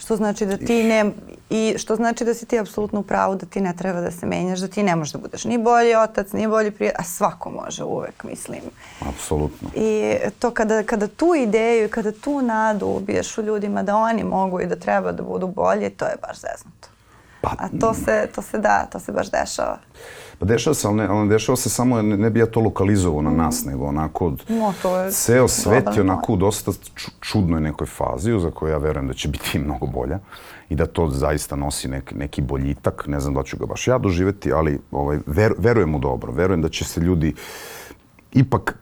[0.00, 1.10] Što znači da ti ne
[1.50, 4.26] i što znači da si ti apsolutno u pravu da ti ne treba da se
[4.26, 7.50] menjaš, da ti ne možeš da budeš ni bolji otac, ni bolji prijatelj, a svako
[7.50, 8.60] može uvek, mislim.
[9.08, 9.68] Apsolutno.
[9.74, 14.24] I to kada, kada tu ideju i kada tu nadu ubiješ u ljudima da oni
[14.24, 16.88] mogu i da treba da budu bolji, to je baš zeznuto.
[17.40, 19.78] Pa, a to se, to se da, to se baš dešava.
[20.40, 23.22] Pa dešava se, ali ne, ali dešava se samo, ne, ne bi ja to lokalizovao
[23.22, 26.72] na nas, nego onako, no, to je ceo svet je onako u dosta
[27.20, 30.18] čudnoj nekoj fazi, za koju ja verujem da će biti mnogo bolja
[30.68, 33.98] i da to zaista nosi nek, neki boljitak, ne znam da ću ga baš ja
[33.98, 37.34] doživeti, ali ovaj, ver, verujem u dobro, verujem da će se ljudi
[38.32, 38.78] ipak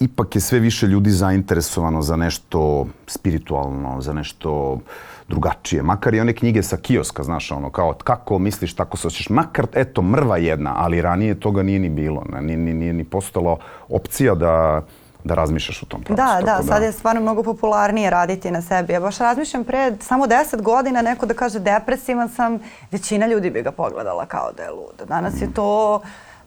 [0.00, 4.78] ipak je sve više ljudi zainteresovano za nešto spiritualno, za nešto
[5.28, 5.82] drugačije.
[5.82, 9.28] Makar i one knjige sa kioska, znaš, ono, kao kako misliš, tako se osjećaš.
[9.28, 12.24] Makar, eto, mrva jedna, ali ranije toga nije ni bilo.
[12.40, 13.58] Nije, nije, nije ni postalo
[13.88, 14.82] opcija da
[15.24, 16.22] da razmišljaš u tom pravcu.
[16.22, 16.86] Da, da, sad da.
[16.86, 18.92] je stvarno mnogo popularnije raditi na sebi.
[18.92, 22.58] Ja baš razmišljam pre samo 10 godina neko da kaže depresivan sam,
[22.90, 25.08] većina ljudi bi ga pogledala kao da je lud.
[25.08, 25.44] Danas mm.
[25.44, 26.00] je to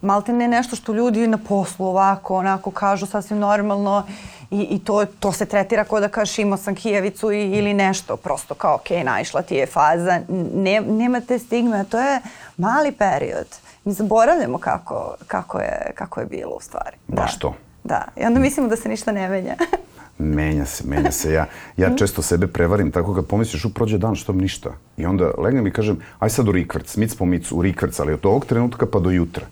[0.03, 4.03] maltene nešto što ljudi na poslu ovako, onako kažu sasvim normalno
[4.51, 8.17] i, i to, to se tretira kao da kažeš imao sam kijevicu i, ili nešto,
[8.17, 10.19] prosto kao ok, naišla ti je faza,
[10.53, 12.21] ne, nema te stigme, to je
[12.57, 13.47] mali period.
[13.85, 16.97] Mi zaboravljamo kako, kako, je, kako je bilo u stvari.
[17.07, 17.39] Baš da.
[17.39, 17.55] to.
[17.83, 19.55] Da, i onda mislimo da se ništa ne menja.
[20.17, 21.33] menja se, menja se.
[21.33, 21.45] Ja,
[21.77, 21.97] ja mhm.
[21.97, 24.69] često sebe prevarim tako kad pomisliš u prođe dan što ništa.
[24.97, 28.13] I onda legnem i kažem aj sad u rikvrc, mic po mic u rikvrc, ali
[28.13, 29.45] od ovog trenutka pa do jutra.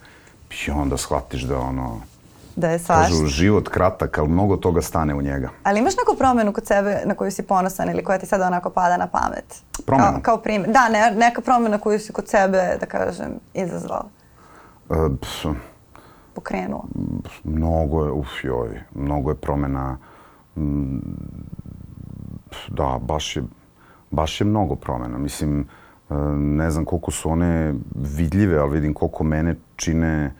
[0.67, 2.01] I onda shvatiš da ono...
[2.55, 3.03] Da je svašta.
[3.03, 5.49] Kažu, život kratak, ali mnogo toga stane u njega.
[5.63, 8.69] Ali imaš neku promenu kod sebe na koju si ponosan ili koja ti sada onako
[8.69, 9.63] pada na pamet?
[9.85, 10.11] Promenu?
[10.11, 10.71] Kao, kao primjer.
[10.71, 14.05] Da, ne, neka promena koju si kod sebe, da kažem, izazvala.
[14.89, 15.45] Uh, pf,
[16.33, 16.85] Pokrenuo.
[17.43, 19.97] Mnogo je, uf joj, mnogo je promena
[22.67, 23.43] da, baš je,
[24.11, 25.17] baš je mnogo promena.
[25.17, 25.65] Mislim, e,
[26.37, 30.33] ne znam koliko su one vidljive, ali vidim koliko mene čine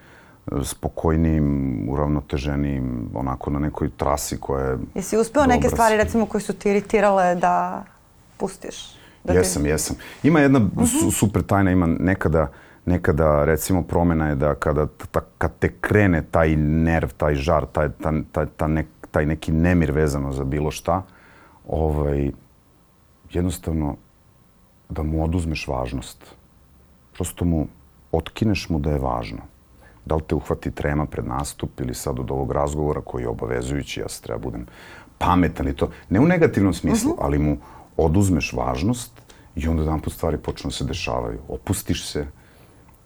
[0.52, 4.78] e, spokojnijim, uravnoteženijim, onako na nekoj trasi koja je...
[4.96, 7.84] Jesi uspeo neke stvari, recimo, koje su ti iritirale da
[8.38, 8.96] pustiš?
[9.24, 9.70] Da jesam, ti...
[9.70, 9.96] jesam.
[10.24, 10.84] Ima jedna uh mhm.
[10.84, 11.12] -huh.
[11.12, 12.48] super tajna, ima nekada,
[12.86, 17.90] nekada recimo promena je da kada ta, kad te krene taj nerv, taj žar, taj,
[18.02, 21.02] ta, ta, ta nek, taj neki nemir vezano za bilo šta,
[21.68, 22.32] ovaj,
[23.32, 23.96] jednostavno
[24.92, 26.26] da mu oduzmeš važnost.
[27.14, 27.68] Prosto mu
[28.12, 29.48] otkineš mu da je važno.
[30.06, 34.00] Da li te uhvati trema pred nastup ili sad od ovog razgovora koji je obavezujući,
[34.00, 34.66] ja se treba budem
[35.18, 35.90] pametan i to.
[36.10, 37.22] Ne u negativnom smislu, uh mhm.
[37.22, 37.26] -huh.
[37.26, 37.58] ali mu
[37.98, 39.12] oduzmeš važnost
[39.56, 41.40] i onda jedan put stvari počnu da se dešavaju.
[41.48, 42.28] Opustiš se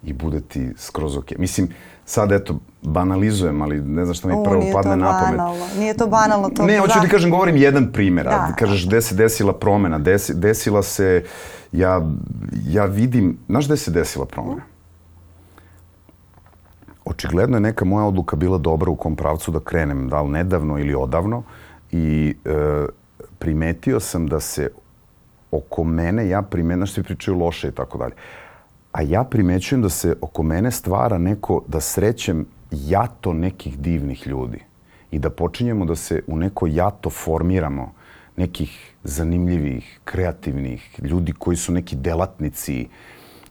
[0.06, 1.32] i bude ti skroz ok.
[1.38, 1.70] Mislim,
[2.06, 5.38] sad eto, banalizujem, ali ne znam šta mi prvo padne na pamet.
[5.38, 5.66] Banalno.
[5.78, 6.50] Nije to banalno.
[6.50, 8.26] To ne, hoću ti kažem, govorim jedan primjer.
[8.26, 8.54] Da.
[8.58, 10.00] Kažeš gde se desila promena.
[10.00, 11.24] Desi, desila se,
[11.72, 12.02] ja,
[12.68, 14.62] ja vidim, znaš gde se desila promena?
[17.06, 20.80] Očigledno je neka moja odluka bila dobra u kom pravcu da krenem, da li nedavno
[20.80, 21.44] ili odavno.
[21.92, 22.86] I e,
[23.40, 24.70] primetio sam da se
[25.52, 28.14] oko mene, ja primetim, znaš, pričaju loše i tako dalje.
[28.96, 34.60] A ja primećujem da se oko mene stvara neko, da srećem jato nekih divnih ljudi
[35.12, 37.94] i da počinjemo da se u neko jato formiramo
[38.38, 42.88] nekih zanimljivih, kreativnih ljudi koji su neki delatnici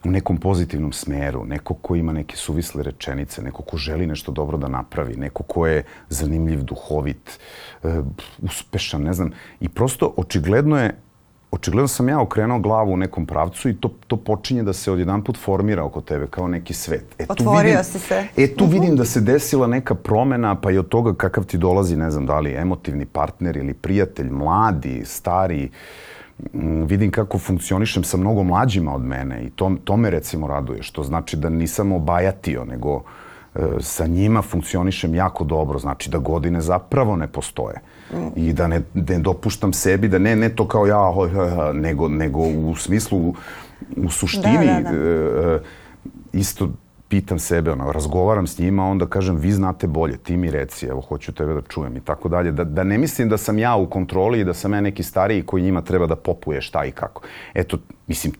[0.04, 4.58] u nekom pozitivnom smeru, neko ko ima neke suvisle rečenice, neko ko želi nešto dobro
[4.58, 7.38] da napravi, neko ko je zanimljiv, duhovit,
[7.82, 8.00] e,
[8.42, 9.30] uspešan, ne znam.
[9.60, 10.96] I prosto očigledno je
[11.54, 15.24] očigledno sam ja okrenuo glavu u nekom pravcu i to, to počinje da se odjedan
[15.24, 17.04] put formira oko tebe kao neki svet.
[17.18, 18.26] E, Otvorio vidim, si se.
[18.36, 18.72] E, tu uh -huh.
[18.72, 22.26] vidim da se desila neka promena, pa i od toga kakav ti dolazi, ne znam,
[22.26, 25.70] da li emotivni partner ili prijatelj, mladi, stari,
[26.54, 30.82] m, vidim kako funkcionišem sa mnogo mlađima od mene i to, to me recimo raduje,
[30.82, 33.02] što znači da nisam obajatio, nego
[33.54, 37.80] e, sa njima funkcionišem jako dobro, znači da godine zapravo ne postoje
[38.36, 41.12] i da ne, ne dopuštam sebi da ne, ne to kao ja,
[41.72, 43.34] nego, nego u smislu,
[43.96, 45.52] u suštini da, da, da.
[45.54, 45.60] E,
[46.32, 46.68] isto
[47.08, 51.00] pitam sebe, ono, razgovaram s njima, onda kažem, vi znate bolje, ti mi reci, evo,
[51.00, 52.52] hoću tebe da čujem i tako dalje.
[52.52, 55.42] Da, da ne mislim da sam ja u kontroli i da sam ja neki stariji
[55.42, 57.22] koji njima treba da popuje šta i kako.
[57.54, 58.34] Eto, mislim,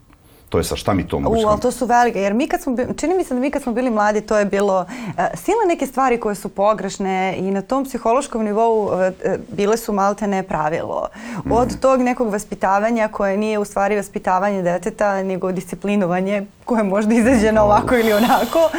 [0.49, 2.61] To je sa šta mi to mogu U, ali to su velike, jer mi kad
[2.61, 4.87] smo, čini mi se da mi kad smo bili mladi, to je bilo uh,
[5.33, 8.91] silne neke stvari koje su pogrešne i na tom psihološkom nivou uh,
[9.49, 11.07] bile su malte ne pravilo.
[11.51, 11.77] Od mm.
[11.81, 17.63] tog nekog vaspitavanja koje nije u stvari vaspitavanje deteta, nego disciplinovanje koje možda izađe na
[17.63, 18.69] ovako ili onako,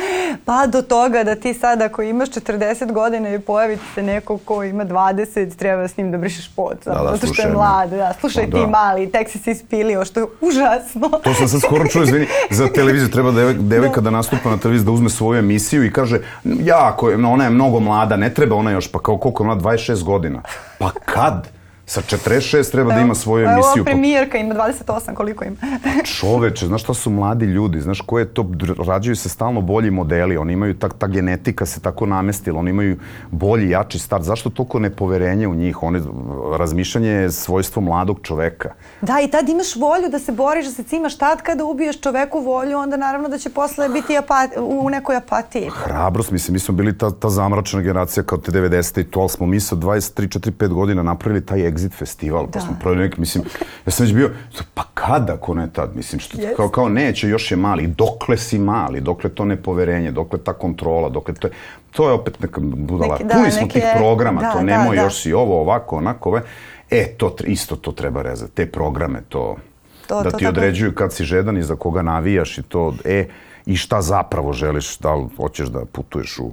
[0.44, 4.64] pa do toga da ti sad ako imaš 40 godina i pojavi se neko ko
[4.64, 8.14] ima 20, treba s njim da brišeš pot, da, da, zato što je mlad, da,
[8.20, 8.66] slušaj pa, ti da.
[8.66, 11.09] mali, tek si se ispilio, što je užasno.
[11.25, 14.11] To sam sad skoro čuo, izvini, za televiziju treba devojka, devojka da.
[14.11, 17.81] da nastupa na televiziju, da uzme svoju emisiju i kaže, jako je, ona je mnogo
[17.81, 20.42] mlada, ne treba ona još, pa kao koliko je mlada, 26 godina.
[20.79, 21.56] Pa kad?
[21.88, 23.72] Sa 46 treba da ima svoju emisiju.
[23.77, 25.57] Evo premijerka ima 28, koliko ima?
[26.18, 28.46] Čoveče, znaš šta su mladi ljudi, znaš ko je to,
[28.87, 32.99] rađaju se stalno bolji modeli, oni imaju, ta, ta genetika se tako namestila, oni imaju
[33.31, 34.25] bolji, jači start.
[34.25, 35.83] Zašto toliko nepoverenje u njih?
[35.83, 36.01] Oni,
[36.59, 38.72] razmišljanje je svojstvo mladog čoveka.
[39.01, 42.40] Da, i tad imaš volju da se boriš, da se cimaš tad kada ubiješ čoveku
[42.40, 45.70] volju, onda naravno da će posle biti apati, u nekoj apatiji.
[45.70, 49.01] Hrabrost, mislim, mi smo bili ta, ta zamračena generacija kao te 90.
[49.01, 52.59] i to, ali smo mi sa 23, 4, 5 godina napravili taj Exit festival, pa
[52.59, 52.61] da.
[52.61, 53.45] smo proveli neki, mislim,
[53.87, 54.31] ja sam već bio,
[54.75, 56.57] pa kada, ako ne tad, mislim, što, yes.
[56.57, 61.09] kao, kao neće, još je mali, dokle si mali, dokle to nepoverenje, dokle ta kontrola,
[61.09, 61.53] dokle to je,
[61.91, 64.97] to je opet neka budala, neki, da, puni smo neke, tih programa, da, to nemoj,
[64.97, 66.43] da, još si ovo, ovako, onako, ove,
[66.91, 69.57] e, to, isto to treba rezati, te programe, to,
[70.07, 72.95] to da to, ti to, određuju kad si žedan i za koga navijaš i to,
[73.05, 73.29] e,
[73.67, 76.51] i šta zapravo želiš, da li hoćeš da putuješ u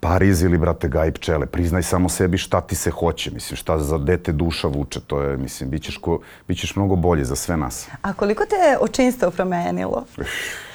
[0.00, 1.46] Pariz ili, brate, gaj pčele.
[1.46, 3.30] Priznaj samo sebi šta ti se hoće.
[3.30, 5.00] Mislim, šta za dete duša vuče.
[5.00, 7.88] To je, mislim, bit ćeš, ko, bit ćeš mnogo bolje za sve nas.
[8.02, 10.04] A koliko te očinstvo promenilo?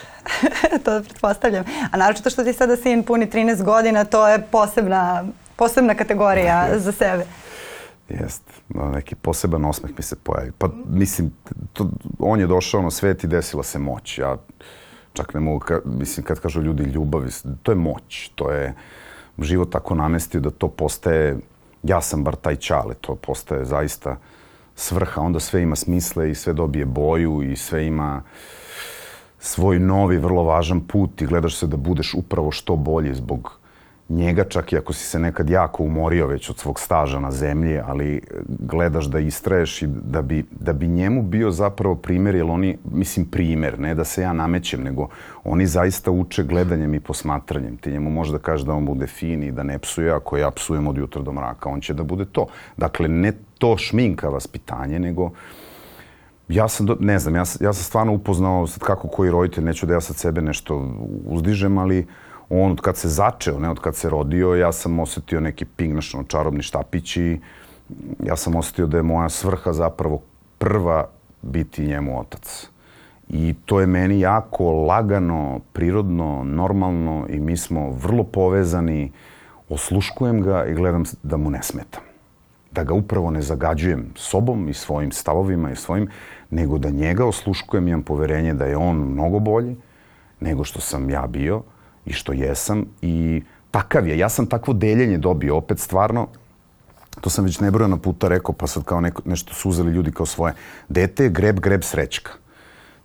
[0.86, 1.65] to pretpostavljam.
[1.91, 6.91] A naročito što ti sada sin puni 13 godina, to je posebna, posebna kategorija za
[6.91, 7.25] sebe.
[8.09, 8.53] Jeste.
[8.93, 10.51] Neki poseban osmeh mi se pojavi.
[10.57, 11.33] Pa, mislim,
[11.73, 14.17] to, on je došao na svet i desila se moć.
[14.17, 14.38] Ja
[15.13, 17.23] čak ne mogu, ka, mislim, kad kažu ljudi ljubav,
[17.63, 18.31] to je moć.
[18.36, 18.73] To je
[19.39, 21.38] život tako namestio da to postaje,
[21.84, 24.17] ja sam bar taj čale, to postaje zaista
[24.76, 28.22] svrha, onda sve ima smisle i sve dobije boju i sve ima
[29.39, 33.62] svoj novi, vrlo važan put i gledaš se da budeš upravo što bolji zbog
[34.13, 37.80] njega čak i ako si se nekad jako umorio već od svog staža na zemlji,
[37.86, 42.78] ali gledaš da istraješ i da bi, da bi njemu bio zapravo primer, jer oni,
[42.91, 45.08] mislim primer, ne da se ja namećem, nego
[45.43, 47.78] oni zaista uče gledanjem i posmatranjem.
[47.78, 50.52] Ti njemu možeš da kažeš da on bude fin i da ne psuje, ako ja
[50.52, 52.47] psujem od jutra do mraka, on će da bude to.
[52.78, 55.32] Dakle, ne to šminka vaspitanje, nego
[56.47, 59.86] ja sam, do, ne znam, ja, ja sam stvarno upoznao sad kako koji roditelj, neću
[59.86, 60.91] da ja sad sebe nešto
[61.26, 62.08] uzdižem, ali
[62.49, 65.99] on od kad se začeo, ne od kad se rodio, ja sam osetio neki ping,
[66.27, 67.39] čarobni štapić i
[68.23, 70.21] ja sam osetio da je moja svrha zapravo
[70.58, 71.08] prva
[71.41, 72.67] biti njemu otac.
[73.29, 79.12] I to je meni jako lagano, prirodno, normalno i mi smo vrlo povezani.
[79.69, 82.03] Osluškujem ga i gledam da mu ne smetam.
[82.71, 86.08] Da ga upravo ne zagađujem sobom i svojim stavovima i svojim,
[86.49, 89.75] nego da njega osluškujem i imam poverenje da je on mnogo bolji
[90.39, 91.62] nego što sam ja bio
[92.06, 94.18] i što jesam i takav je.
[94.18, 96.28] Ja sam takvo deljenje dobio opet stvarno
[97.22, 100.26] to sam već nebrojeno puta rekao, pa sad kao neko, nešto su uzeli ljudi kao
[100.26, 100.54] svoje.
[100.89, 102.32] Dete je greb, greb srećka.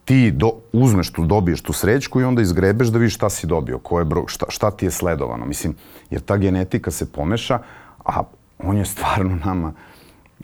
[0.05, 3.79] Ti do, uzmeš tu, dobiješ tu srećku i onda izgrebeš da vidiš šta si dobio,
[3.79, 5.47] koje bro, šta, šta ti je sledovano.
[5.47, 5.75] Mislim,
[6.11, 7.59] jer ta genetika se pomeša,
[8.05, 8.23] a
[8.59, 9.73] on je stvarno nama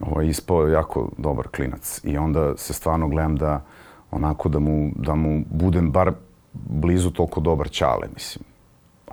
[0.00, 2.00] ovaj, ispao jako dobar klinac.
[2.04, 3.64] I onda se stvarno gledam da
[4.10, 6.12] onako da mu, da mu budem bar
[6.54, 8.44] blizu toliko dobar ćale, mislim.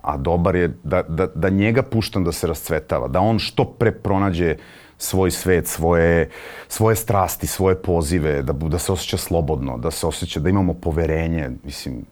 [0.01, 3.91] A dobar je da, da, da njega puštam da se rascvetava, da on što pre
[3.91, 4.55] pronađe
[4.97, 6.29] svoj svet, svoje,
[6.67, 11.49] svoje strasti, svoje pozive, da, da se osjeća slobodno, da se osjeća da imamo poverenje,
[11.63, 12.05] mislim,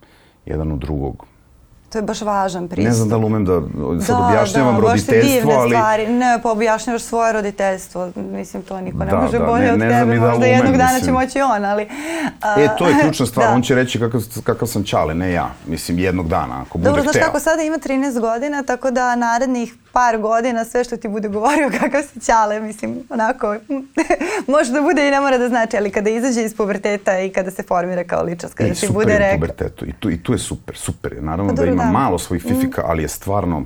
[0.46, 1.29] jedan u drugog.
[1.90, 2.88] To je baš važan pristup.
[2.88, 3.62] Ne znam da li umem da
[4.06, 5.70] sad da, objašnjavam da, roditeljstvo, ali...
[5.70, 6.08] Stvari.
[6.08, 8.12] Ne, pa objašnjavaš svoje roditeljstvo.
[8.16, 10.16] Mislim, to niko ne da, može da, bolje ne, od ne tebe.
[10.16, 11.06] Da Možda umem, jednog dana mislim.
[11.06, 11.88] će moći on, ali...
[12.42, 13.48] A, e, to je ključna stvar.
[13.48, 13.54] da.
[13.54, 15.50] On će reći kakav, kakav sam čale, ne ja.
[15.68, 17.12] Mislim, jednog dana, ako bude Dobro, hteo.
[17.12, 21.28] znaš kako sada ima 13 godina, tako da narednih par godina sve što ti bude
[21.28, 23.56] govorio kakav si ćale, mislim, onako,
[24.54, 27.52] može da bude i ne mora da znači, ali kada izađe iz puberteta i kada
[27.52, 29.36] se formira kao ličnost, kada I ti bude rekao...
[29.36, 31.22] I pubertetu, i tu, i tu je super, super je.
[31.22, 31.92] Naravno pa, da ima da.
[31.92, 32.86] malo svojih fifika, mm.
[32.88, 33.66] ali je stvarno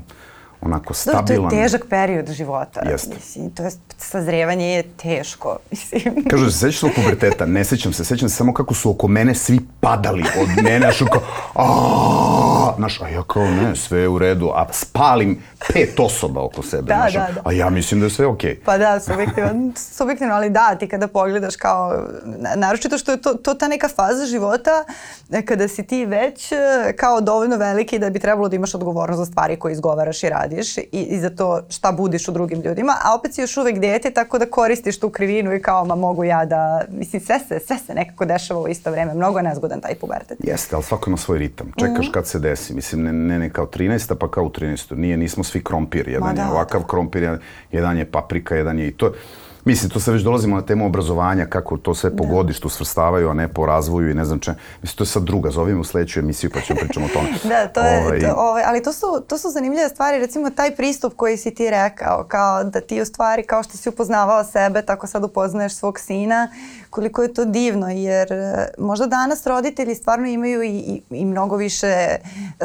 [0.65, 1.43] onako stabilan.
[1.43, 2.81] Da, to je težak period života.
[2.89, 3.15] Jeste.
[3.15, 5.57] Mislim, to je, sazrevanje je teško.
[5.71, 6.25] Mislim.
[6.29, 7.45] Kažu, se sećaš svog puberteta?
[7.45, 8.05] Ne sećam se.
[8.05, 10.79] Sećam se samo kako su oko mene svi padali od mene.
[10.79, 11.21] Znaš, kao,
[11.55, 14.51] a, znaš, a ja kao, ne, sve je u redu.
[14.55, 16.83] A spalim pet osoba oko sebe.
[16.83, 17.41] Da, znaš, da, da.
[17.45, 18.51] A ja mislim da je sve okej.
[18.51, 18.63] Okay.
[18.65, 22.07] Pa da, subjektivno, subjektivno, ali da, ti kada pogledaš kao,
[22.55, 24.83] naročito što je to, to ta neka faza života
[25.31, 26.57] e, kada si ti već e,
[26.97, 30.52] kao dovoljno veliki da bi trebalo da imaš odgovornost za stvari koje izgovaraš i radiš
[30.91, 34.11] i, i za to šta budiš u drugim ljudima, a opet si još uvek dete,
[34.11, 37.77] tako da koristiš tu krivinu i kao, ma mogu ja da, mislim, sve se, sve
[37.77, 40.37] se nekako dešava u isto vreme, mnogo je nezgodan taj pubertet.
[40.43, 42.11] Jeste, ali svako ima svoj ritam, čekaš mm -hmm.
[42.11, 45.43] kad se desi, mislim, ne, ne, ne kao 13 pa kao u 13 nije, nismo
[45.43, 47.37] svi krompir, jedan da, je ovakav krompir,
[47.71, 49.11] jedan je paprika, jedan je i to.
[49.65, 52.29] Mislim, to se već dolazimo na temu obrazovanja, kako to sve po da.
[52.29, 54.53] godištu svrstavaju, a ne po razvoju i ne znam če.
[54.81, 57.29] Mislim, to je sad druga, zovimo u sledeću emisiju pa ćemo pričamo o tome.
[57.55, 58.19] da, to je, ovaj...
[58.19, 61.69] to, ovaj, ali to su, to su zanimljive stvari, recimo taj pristup koji si ti
[61.69, 65.99] rekao, kao da ti u stvari, kao što si upoznavao sebe, tako sad upoznaješ svog
[65.99, 66.47] sina,
[66.93, 71.55] koliko je to divno, jer e, možda danas roditelji stvarno imaju i, i, i mnogo
[71.55, 72.15] više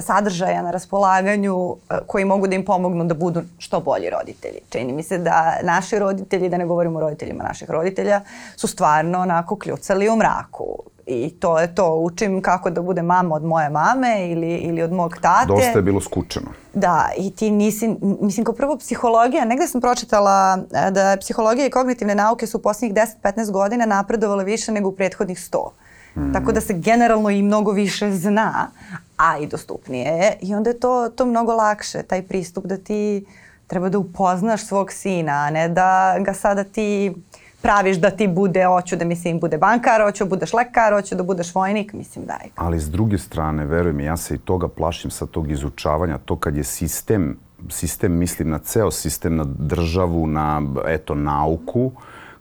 [0.01, 4.61] sadržaja na raspolaganju e, koji mogu da im pomognu da budu što bolji roditelji.
[4.71, 8.21] Čini mi se da naši roditelji, da ne govorimo o roditeljima naših roditelja,
[8.57, 10.78] su stvarno onako kljucali u mraku
[11.09, 11.95] i to je to.
[11.95, 15.47] Učim kako da bude mama od moje mame ili, ili od mog tate.
[15.47, 16.47] Dosta je bilo skučeno.
[16.75, 21.71] Da, i ti nisi, mislim kao prvo psihologija, negde sam pročitala e, da psihologija i
[21.71, 25.71] kognitivne nauke su u poslednjih 10-15 godina napredovale više nego u prethodnih 100.
[26.17, 26.33] Mm.
[26.33, 28.71] Tako da se generalno i mnogo više zna,
[29.17, 30.37] a i dostupnije je.
[30.41, 33.25] I onda je to, to mnogo lakše, taj pristup da ti
[33.67, 37.15] treba da upoznaš svog sina, a ne da ga sada ti
[37.63, 41.23] praviš da ti bude, hoću da mislim bude bankar, hoću da budeš lekar, hoću da
[41.23, 42.51] budeš vojnik, mislim daj.
[42.57, 46.37] Ali s druge strane, veruj mi, ja se i toga plašim sa tog izučavanja, to
[46.37, 51.93] kad je sistem, sistem mislim na ceo sistem, na državu, na eto nauku, uh,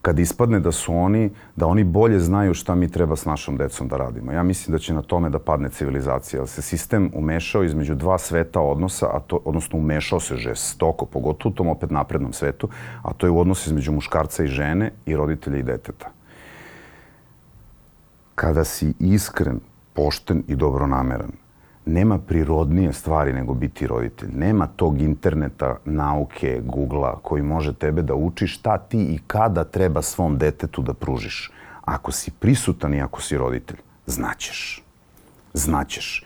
[0.01, 3.87] kad ispadne da su oni, da oni bolje znaju šta mi treba s našom decom
[3.87, 4.31] da radimo.
[4.31, 6.41] Ja mislim da će na tome da padne civilizacija.
[6.41, 11.51] Da se sistem umešao između dva sveta odnosa, a to, odnosno umešao se žestoko, pogotovo
[11.51, 12.69] u tom opet naprednom svetu,
[13.01, 16.11] a to je u odnosu između muškarca i žene i roditelja i deteta.
[18.35, 19.59] Kada si iskren,
[19.93, 21.31] pošten i dobronameran,
[21.87, 24.29] nema prirodnije stvari nego biti roditelj.
[24.33, 30.01] Nema tog interneta, nauke, Google-a koji može tebe da uči šta ti i kada treba
[30.01, 31.51] svom detetu da pružiš.
[31.85, 34.83] Ako si prisutan i ako si roditelj, znaćeš.
[35.53, 36.23] Znaćeš.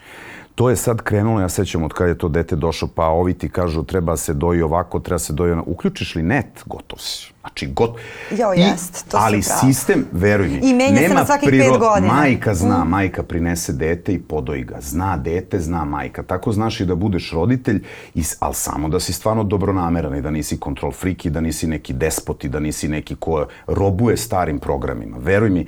[0.62, 3.50] To je sad krenulo, ja sećam od kada je to dete došlo, pa ovi ti
[3.50, 5.64] kažu treba se doji ovako, treba se doji ono.
[5.68, 7.32] Uključiš li net, gotov si.
[7.42, 7.98] Znači, got...
[8.32, 9.60] Jo, jest, to Ali pravo.
[9.60, 12.14] sistem, veruj mi, I menja se nema na svakih pet godina.
[12.14, 12.90] Majka zna, Mm.
[12.90, 14.78] majka prinese dete i podoji ga.
[14.82, 16.24] Zna dete, zna majka.
[16.24, 17.84] Tako znaš i da budeš roditelj,
[18.16, 21.68] i, ali samo da si stvarno dobronameran i da nisi kontrol freak i da nisi
[21.68, 25.18] neki despot i da nisi neki ko robuje starim programima.
[25.20, 25.68] Veruj mi,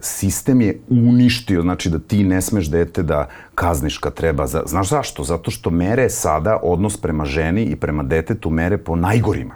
[0.00, 4.46] sistem je uništio, znači da ti ne smeš dete da kazniš kad treba.
[4.46, 5.24] Za, znaš zašto?
[5.24, 9.54] Zato što mere sada odnos prema ženi i prema detetu mere po najgorima.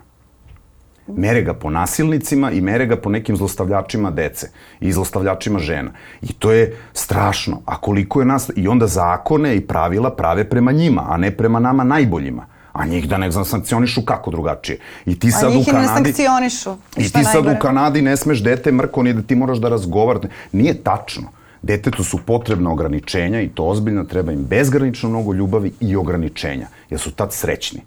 [1.16, 4.50] Mere ga po nasilnicima i mere ga po nekim zlostavljačima dece
[4.80, 5.90] i zlostavljačima žena.
[6.22, 7.62] I to je strašno.
[7.64, 8.50] A koliko je nas...
[8.56, 12.46] I onda zakone i pravila prave prema njima, a ne prema nama najboljima.
[12.78, 14.78] A njih da ne znam, sankcionišu kako drugačije.
[15.06, 16.12] I ti sad u njih i ne Kanadi...
[16.12, 16.76] sankcionišu.
[16.96, 17.56] I ti sad najgore.
[17.56, 20.28] u Kanadi ne smeš dete mrko ni da ti moraš da razgovarate.
[20.52, 21.28] Nije tačno.
[21.62, 27.00] Detetu su potrebna ograničenja i to ozbiljno treba im bezgranično mnogo ljubavi i ograničenja, jer
[27.00, 27.80] su tad srećni.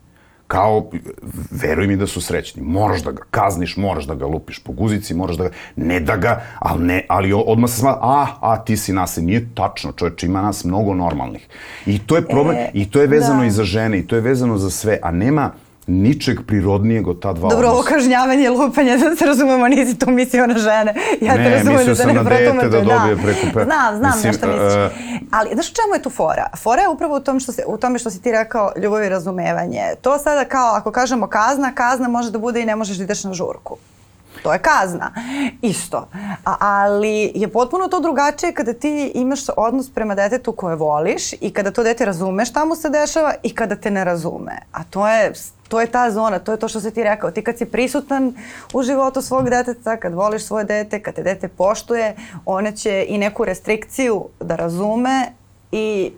[0.50, 0.90] Kao,
[1.52, 2.62] veruj mi da su srećni.
[2.62, 6.16] Moraš da ga kazniš, moraš da ga lupiš po guzici, moraš da ga, ne da
[6.18, 9.28] ga, ali, ne, ali odmah se sma, a, a, ti si nasilnik.
[9.28, 11.48] Nije tačno, čovječ, ima nas mnogo normalnih.
[11.86, 13.46] I to je problem, E, i to je vezano da.
[13.46, 15.52] i za žene, i to je vezano za sve, a nema
[15.90, 17.90] ničeg prirodnijeg od ta dva Dobro, ovo odnosa.
[17.90, 20.94] kažnjavanje i lupanje, da se razumemo, nisi tu mislio na žene.
[21.22, 23.48] Ja te Ne, razumem mislio da te sam ne na dete protumačujem, da dobije preko
[23.50, 24.74] pe- Znam, znam Mislim, na šta misliš.
[24.74, 24.90] e,
[25.32, 26.48] Ali, znaš u čemu je tu fora?
[26.58, 29.10] Fora je upravo u, tom što se, u tome što si ti rekao ljubav i
[29.10, 29.82] razumevanje.
[30.02, 33.24] To sada kao, ako kažemo kazna, kazna može da bude i ne možeš da ideš
[33.24, 33.78] na žurku.
[34.44, 35.12] To je kazna.
[35.62, 36.08] Isto.
[36.46, 41.52] A, ali je potpuno to drugačije kada ti imaš odnos prema detetu koje voliš i
[41.52, 44.52] kada to dete razume šta mu se dešava i kada te ne razume.
[44.72, 45.32] A to je
[45.70, 47.32] to je ta zona, to je to što si ti rekao.
[47.32, 48.34] Ti kad si prisutan
[48.74, 52.16] u životu svog deteta, kad voliš svoje dete, kad te dete poštuje,
[52.46, 55.32] one će i neku restrikciju da razume
[55.72, 56.12] i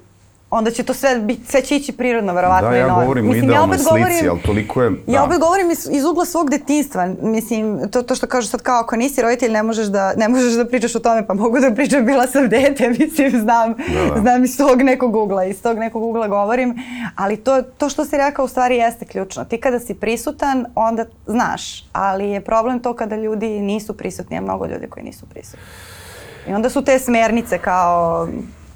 [0.52, 3.04] onda će to sve biti, sve će ići prirodno, verovatno Da, ja normalno.
[3.06, 4.92] govorim o Mislim, idealnoj opet slici, ali toliko je...
[5.08, 5.24] Ja da.
[5.24, 7.10] opet govorim iz, iz ugla svog detinstva.
[7.22, 10.54] Mislim, to, to što kažu sad kao ako nisi roditelj ne možeš da, ne možeš
[10.54, 14.22] da pričaš o tome, pa mogu da pričam, bila sam dete, mislim, znam, Da, da.
[14.22, 16.76] znam iz tog nekog ugla, iz tog nekog ugla govorim,
[17.16, 19.46] ali to, to što si rekao u stvari jeste ključno.
[19.46, 24.42] Ti kada si prisutan, onda znaš, ali je problem to kada ljudi nisu prisutni, a
[24.42, 25.60] mnogo ljudi koji nisu prisutni.
[26.48, 28.28] I onda su te smernice kao,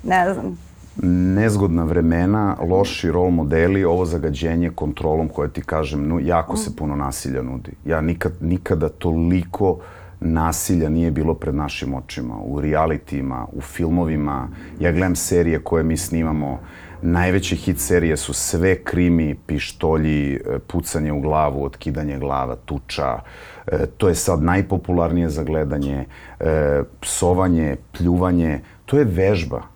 [0.04, 0.65] ne znam,
[1.04, 6.96] nezgodna vremena, loši rol modeli, ovo zagađenje kontrolom koje ti kažem, no, jako se puno
[6.96, 7.72] nasilja nudi.
[7.86, 9.80] Ja nikad, nikada toliko
[10.20, 12.38] nasilja nije bilo pred našim očima.
[12.44, 16.60] U realitijima, u filmovima, ja gledam serije koje mi snimamo,
[17.02, 23.20] najveće hit serije su sve krimi, pištolji, e, pucanje u glavu, otkidanje glava, tuča.
[23.68, 26.06] E, to je sad najpopularnije za gledanje.
[26.40, 29.75] E, psovanje, pljuvanje, to je vežba.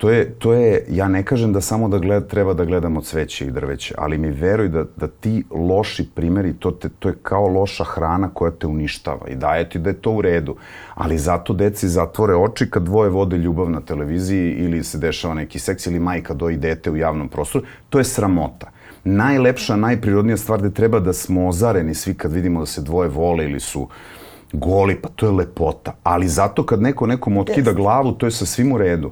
[0.00, 3.46] To je, to je, ja ne kažem da samo da gled, treba da gledamo cveće
[3.46, 7.48] i drveće, ali mi veruj da, da ti loši primjeri, to, te, to je kao
[7.48, 10.56] loša hrana koja te uništava i daje ti da je to u redu.
[10.94, 15.58] Ali zato deci zatvore oči kad dvoje vode ljubav na televiziji ili se dešava neki
[15.58, 17.64] seks ili majka doji dete u javnom prostoru.
[17.90, 18.70] To je sramota.
[19.04, 23.44] Najlepša, najprirodnija stvar da treba da smo ozareni svi kad vidimo da se dvoje vole
[23.44, 23.88] ili su
[24.52, 25.92] goli, pa to je lepota.
[26.02, 27.74] Ali zato kad neko nekom otkida Jeste.
[27.74, 29.10] glavu, to je sa svim u redu.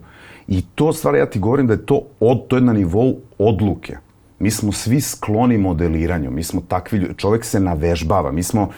[0.49, 3.97] I to stvari, ja ti govorim da je to, od, to je na nivou odluke.
[4.39, 8.68] Mi smo svi skloni modeliranju, mi smo takvi ljudi, čovek se navežbava, mi smo,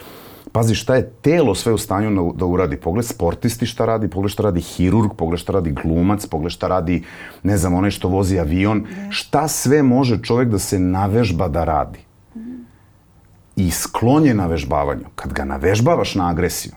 [0.52, 2.76] pazi šta je telo sve u stanju na- da uradi.
[2.76, 7.02] Pogled sportisti šta radi, pogled šta radi hirurg, pogled šta radi glumac, pogled šta radi,
[7.42, 8.86] ne znam, onaj što vozi avion.
[9.10, 11.98] Šta sve može čovek da se navežba da radi?
[13.60, 15.04] I sklon je navežbavanju.
[15.14, 16.72] Kad ga navežbavaš na agresiju,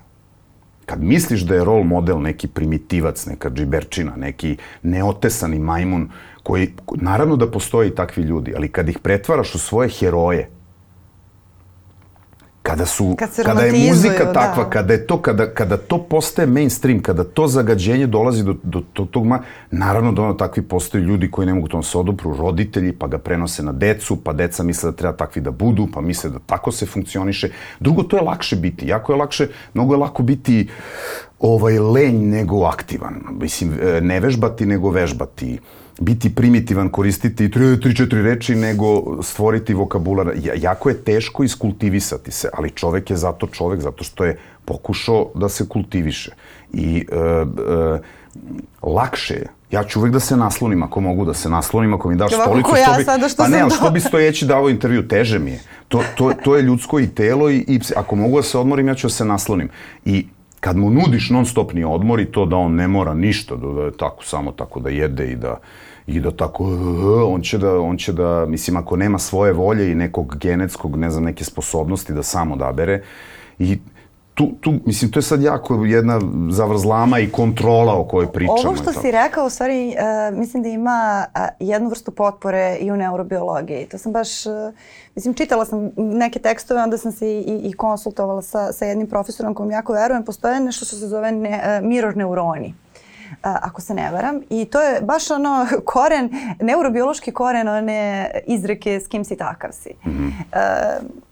[0.86, 6.09] kad misliš da je rol model neki primitivac, neka džiberčina, neki neotesani majmun,
[6.43, 10.49] koji, naravno da postoje takvi ljudi, ali kad ih pretvaraš u svoje heroje,
[12.64, 14.70] kada su Kad kada je muzika takva, da.
[14.70, 19.05] kada je to kada kada to postaje mainstream, kada to zagađenje dolazi do do, do
[19.05, 19.39] tog ma,
[19.72, 23.18] naravno da ono takvi postoje ljudi koji ne mogu tom se odupru, roditelji, pa ga
[23.18, 26.72] prenose na decu, pa deca misle da treba takvi da budu, pa misle da tako
[26.72, 27.49] se funkcioniše.
[27.80, 30.70] Drugo to je lakše biti, jako je lakše, mnogo je lako biti
[31.39, 33.16] ovaj lenj nego aktivan.
[33.32, 35.59] Mislim e, ne vežbati nego vežbati
[36.00, 38.86] biti primitivan, koristiti tri, tri, četiri reči, nego
[39.24, 40.32] stvoriti vokabular.
[40.36, 45.32] Ja- Jako je teško iskultivisati se, ali čovek je zato čovek, zato što je pokušao
[45.36, 46.32] da se kultiviše.
[46.74, 48.00] I e, e,
[48.84, 49.46] lakše je.
[49.72, 52.44] Ja ću uvek da se naslonim, ako mogu da se naslonim, ako mi daš Ovako
[52.46, 54.46] stolicu, ko ja što bi, sada što pa ne, sam ali što to- bi stojeći
[54.46, 55.60] davo intervju, teže mi je.
[55.88, 58.96] To, to, to je ljudsko i telo i, i ako mogu da se odmorim, ja
[58.96, 59.70] ću da se naslonim.
[60.06, 60.26] I
[60.64, 63.91] kad mu nudiš non stopni odmor i to da on ne mora ništa, da, da
[63.91, 65.59] tako samo tako da jede i da
[66.07, 66.66] i da tako,
[67.28, 71.09] on će da, on će da, mislim, ako nema svoje volje i nekog genetskog, ne
[71.09, 73.01] znam, neke sposobnosti da sam odabere
[73.59, 73.78] i
[74.34, 76.21] tu, tu, mislim, to je sad jako jedna
[76.51, 78.57] zavrzlama i kontrola o kojoj pričamo.
[78.65, 79.95] Ovo što si rekao, u stvari,
[80.31, 83.86] uh, mislim da ima uh, jednu vrstu potpore i u neurobiologiji.
[83.86, 84.53] To sam baš, uh,
[85.15, 89.53] mislim, čitala sam neke tekstove, onda sam se i, i konsultovala sa, sa jednim profesorom
[89.53, 90.25] kom jako verujem.
[90.25, 92.73] Postoje nešto što se zove ne, uh, mirror neuroni
[93.41, 94.41] ako se ne varam.
[94.49, 96.29] I to je baš ono koren,
[96.59, 99.93] neurobiološki koren one izreke s kim si takav si.
[100.05, 100.31] Mm -hmm.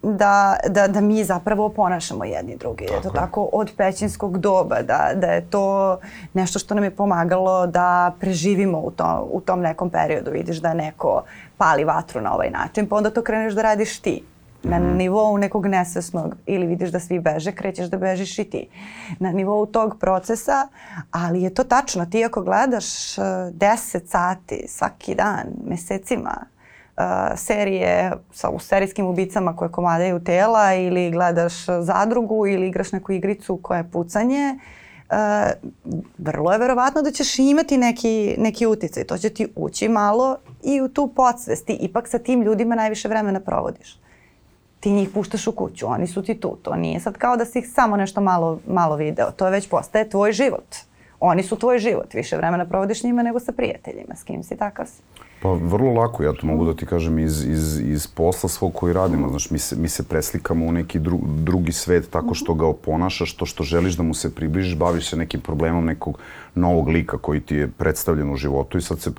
[0.01, 2.85] da, da, da mi zapravo ponašamo jedni drugi.
[2.85, 5.99] Tako je to tako od pećinskog doba, da, da je to
[6.33, 10.31] nešto što nam je pomagalo da preživimo u, to, u tom nekom periodu.
[10.31, 11.23] Vidiš da neko
[11.57, 14.23] pali vatru na ovaj način, pa onda to kreneš da radiš ti
[14.64, 18.68] na nivou nekog nesvesnog ili vidiš da svi beže, krećeš da bežiš i ti.
[19.20, 20.68] Na nivou tog procesa,
[21.12, 22.05] ali je to tačno.
[22.05, 26.45] Ti ako gledaš 10 e, sati svaki dan, mesecima,
[26.97, 27.03] uh,
[27.36, 33.59] serije sa, u serijskim ubicama koje komadaju tela ili gledaš zadrugu ili igraš neku igricu
[33.62, 34.59] koja je pucanje,
[35.09, 35.16] uh,
[36.18, 39.03] vrlo je verovatno da ćeš imati neki, neki uticaj.
[39.03, 41.66] To će ti ući malo i u tu podsvest.
[41.66, 44.01] Ti ipak sa tim ljudima najviše vremena provodiš
[44.82, 46.57] ti njih puštaš u kuću, oni su ti tu.
[46.61, 49.32] To nije sad kao da si ih samo nešto malo, malo video.
[49.32, 50.75] To je već postaje tvoj život.
[51.19, 52.13] Oni su tvoj život.
[52.13, 54.15] Više vremena provodiš njima nego sa prijateljima.
[54.15, 55.01] S kim si takav si.
[55.41, 58.93] Pa vrlo lako, ja to mogu da ti kažem iz, iz, iz posla svog koji
[58.93, 59.29] radimo.
[59.29, 63.34] Znaš, mi se, mi se preslikamo u neki dru, drugi svet tako što ga oponašaš,
[63.34, 66.19] to što želiš da mu se približiš, baviš se nekim problemom nekog
[66.55, 69.11] novog lika koji ti je predstavljen u životu i sad se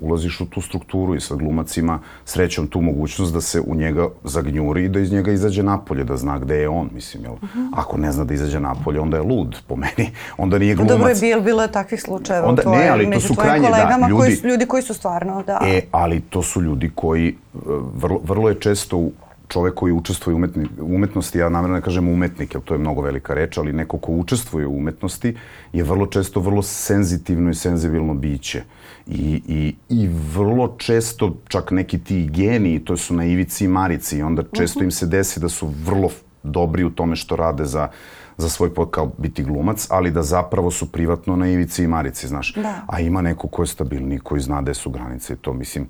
[0.00, 4.84] ulaziš u tu strukturu i sa glumacima srećom tu mogućnost da se u njega zagnjuri
[4.84, 7.32] i da iz njega izađe napolje, da zna gde je on, mislim, jel?
[7.32, 7.40] Uh.
[7.40, 7.68] -huh.
[7.74, 10.10] Ako ne zna da izađe napolje, onda je lud, po meni.
[10.38, 10.90] Onda nije glumac.
[10.90, 14.08] Dobro je bilo, bilo je takvih slučajeva onda, tvoje, ne, ali to su krajnje, da,
[14.08, 15.60] ljudi, koji, ljudi koji su stvarno, da.
[15.64, 17.58] E, ali to su ljudi koji e,
[17.94, 19.10] vrlo, vrlo je često
[19.50, 23.02] čovek koji učestvuje u umetni, umetnosti, ja namjerno ne kažem umetnik, jer to je mnogo
[23.02, 25.34] velika reč, ali neko ko učestvuje u umetnosti
[25.72, 28.62] je vrlo često vrlo senzitivno i senzibilno biće.
[29.10, 34.18] I, i, I vrlo često čak neki ti geniji, to su na ivici i marici,
[34.18, 36.08] i onda često im se desi da su vrlo
[36.42, 37.88] dobri u tome što rade za,
[38.36, 42.28] za svoj pot kao biti glumac, ali da zapravo su privatno na ivici i marici,
[42.28, 42.54] znaš.
[42.54, 42.82] Da.
[42.86, 45.88] A ima neko ko je stabilni, koji zna gde su granice i to, mislim,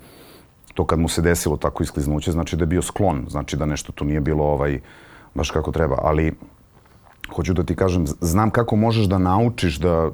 [0.75, 3.93] to kad mu se desilo tako iskliznuće, znači da je bio sklon, znači da nešto
[3.93, 4.81] tu nije bilo ovaj,
[5.35, 6.33] baš kako treba, ali
[7.35, 10.11] hoću da ti kažem, znam kako možeš da naučiš da,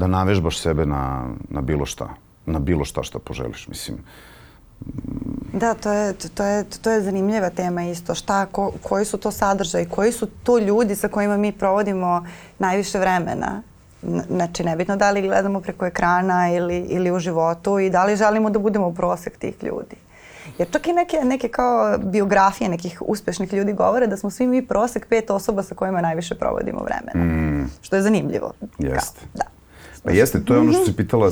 [0.00, 2.08] da navežbaš sebe na, na bilo šta,
[2.46, 3.98] na bilo šta što poželiš, mislim.
[5.52, 8.14] Da, to je, to je, to je zanimljiva tema isto.
[8.14, 12.26] Šta, ko, koji su to sadržaji, koji su to ljudi sa kojima mi provodimo
[12.58, 13.62] najviše vremena?
[14.28, 18.50] Znači, nebitno da li gledamo preko ekrana ili, ili u životu i da li želimo
[18.50, 19.96] da budemo prosek tih ljudi.
[20.58, 24.66] Jer čak i neke, neke kao biografije nekih uspešnih ljudi govore da smo svi mi
[24.66, 27.24] prosek pet osoba sa kojima najviše provodimo vremena.
[27.26, 27.70] Mm.
[27.82, 28.52] Što je zanimljivo.
[28.78, 29.20] Jeste.
[29.34, 29.59] Da.
[30.04, 31.30] Pa jeste, to je ono što si pitala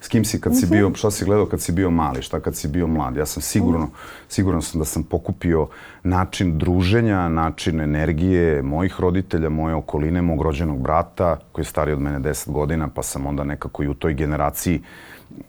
[0.00, 2.56] s kim si kad si bio, šta si gledao kad si bio mali, šta kad
[2.56, 3.16] si bio mlad.
[3.16, 3.90] Ja sam sigurno,
[4.28, 5.68] sigurno sam da sam pokupio
[6.02, 12.00] način druženja, način energije mojih roditelja, moje okoline, mog rođenog brata koji je stariji od
[12.00, 14.80] mene 10 godina, pa sam onda nekako i u toj generaciji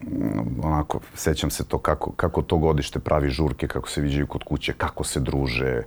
[0.02, 4.44] mm, onako, sećam se to kako, kako to godište pravi žurke, kako se viđaju kod
[4.44, 5.82] kuće, kako se druže,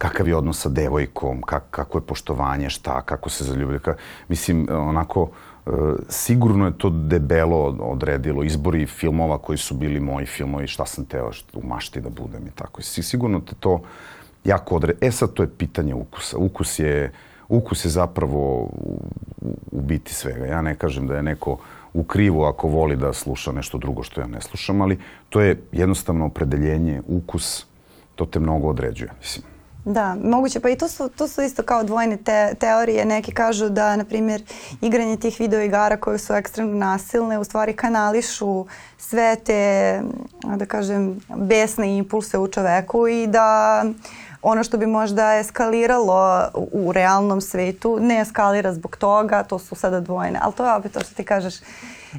[0.00, 3.80] kakav je odnos sa devojkom, kak, kako je poštovanje, šta, kako se zaljubili.
[4.28, 5.28] Mislim, onako,
[5.66, 5.70] E,
[6.08, 11.30] sigurno je to debelo odredilo izbori filmova koji su bili moji filmovi, šta sam teo
[11.54, 12.82] u mašti da budem i tako.
[12.82, 13.80] Sigurno te to
[14.44, 14.94] jako odre...
[15.00, 16.38] E sad to je pitanje ukusa.
[16.38, 17.12] Ukus je,
[17.48, 19.00] ukus je zapravo u,
[19.70, 20.46] u biti svega.
[20.46, 21.58] Ja ne kažem da je neko
[21.92, 24.98] u krivu ako voli da sluša nešto drugo što ja ne slušam, ali
[25.28, 27.66] to je jednostavno opredeljenje, ukus,
[28.14, 29.59] to te mnogo određuje, mislim.
[29.84, 30.60] Da, moguće.
[30.60, 33.04] Pa i to su, to su isto kao dvojne te, teorije.
[33.04, 34.42] Neki kažu da, na primjer,
[34.80, 38.66] igranje tih video igara koje su ekstremno nasilne u stvari kanališu
[38.98, 40.02] sve te,
[40.56, 43.84] da kažem, besne impulse u čoveku i da
[44.42, 50.00] ono što bi možda eskaliralo u realnom svetu ne eskalira zbog toga, to su sada
[50.00, 50.38] dvojne.
[50.42, 51.54] Ali to je opet to što ti kažeš,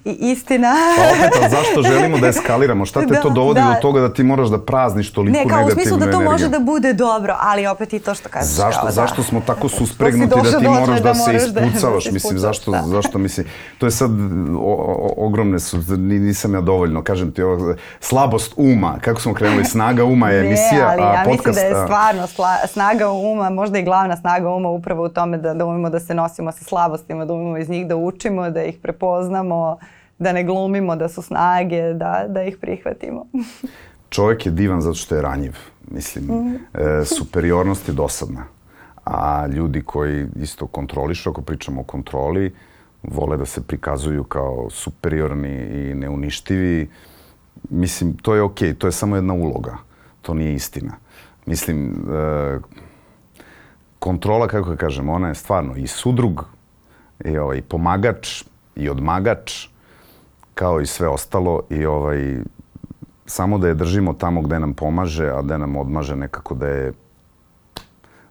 [0.05, 0.73] i istina.
[0.97, 2.85] Pa opet, zašto želimo da eskaliramo?
[2.85, 3.65] Šta te da, to dovodi da.
[3.65, 5.67] do toga da ti moraš da prazniš toliko negativnu energiju?
[5.67, 6.31] Ne, kao u smislu da to energiju.
[6.31, 8.51] može da bude dobro, ali opet i to što kažeš.
[8.51, 8.91] Zašto, kao, da.
[8.91, 12.05] zašto smo tako suspregnuti da ti moraš da, da se ispucavaš?
[12.05, 12.83] Da, mislim, zašto, da.
[12.85, 17.75] zašto, mislim, to je sad o, o, ogromne su, nisam ja dovoljno, kažem ti, ovo,
[17.99, 21.47] slabost uma, kako smo krenuli, snaga uma je emisija, ne, ali ja a podcast...
[21.47, 25.37] mislim da je stvarno sla, snaga uma, možda i glavna snaga uma upravo u tome
[25.37, 28.63] da, da umemo da se nosimo sa slabostima, da umemo iz njih da učimo, da
[28.63, 29.77] ih prepoznamo,
[30.21, 33.25] da ne glumimo da su snage, da, da ih prihvatimo.
[34.09, 35.57] Čovjek je divan zato što je ranjiv.
[35.91, 36.55] Mislim, mm.
[36.73, 38.43] e, superiornost je dosadna.
[39.05, 42.53] A ljudi koji isto kontrolišu, ako pričamo o kontroli,
[43.03, 46.89] vole da se prikazuju kao superiorni i neuništivi.
[47.69, 49.77] Mislim, to je okej, okay, to je samo jedna uloga.
[50.21, 50.93] To nije istina.
[51.45, 52.59] Mislim, e,
[53.99, 56.45] kontrola, kako ga kažem, ona je stvarno i sudrug,
[57.25, 58.43] i ovaj, pomagač,
[58.75, 59.71] i odmagač,
[60.61, 61.61] kao i sve ostalo.
[61.69, 62.37] I ovaj,
[63.25, 66.93] samo da je držimo tamo gde nam pomaže, a gde nam odmaže nekako da je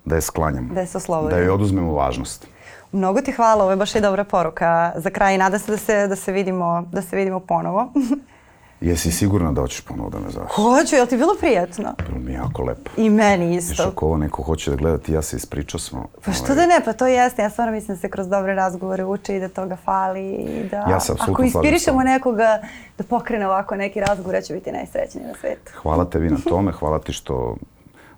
[0.05, 0.75] da je sklanjamo.
[0.75, 0.87] Da je
[1.31, 2.47] Da je oduzmemo važnost.
[2.93, 5.39] Mnogo ti hvala, ovo je baš i dobra poruka za kraj.
[5.39, 7.89] Nada se da se, da se, vidimo, da se vidimo ponovo.
[8.81, 10.51] Jesi sigurna da hoćeš ponovo da me zoveš?
[10.55, 11.95] Hoću, je li ti bilo prijatno?
[12.07, 12.91] Bilo mi jako lepo.
[12.97, 13.83] I meni isto.
[13.83, 16.07] Viš, ako ovo neko hoće da gleda, ti ja se ispričao smo.
[16.25, 16.57] Pa što ovaj...
[16.57, 17.43] da ne, pa to jeste.
[17.43, 20.77] Ja stvarno mislim da se kroz dobre razgovore uče i da toga fali i da...
[20.77, 22.61] Ja se Ako ispirišemo nekoga
[22.99, 25.73] da pokrene ovako neki razgovor, ja ću biti najsrećniji na svetu.
[25.83, 27.57] Hvala tebi na tome, hvala ti što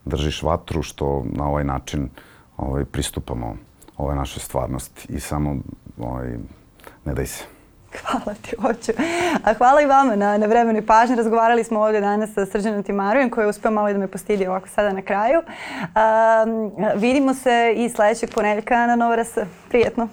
[0.05, 2.09] držiš vatru, što na ovaj način
[2.57, 3.57] ovaj, pristupamo
[3.97, 5.57] ove naše stvarnosti i samo
[5.99, 6.37] ovaj,
[7.05, 7.52] ne daj se.
[8.01, 8.93] Hvala ti, hoću.
[9.45, 11.17] A hvala i vama na, na vremenu i pažnje.
[11.17, 14.69] Razgovarali smo ovdje danas sa Srđanom Timarujem koji je uspio malo da me postidi ovako
[14.69, 15.41] sada na kraju.
[15.41, 19.39] Um, vidimo se i sledećeg ponedjeljka na Nova RS.
[19.69, 20.09] Prijetno.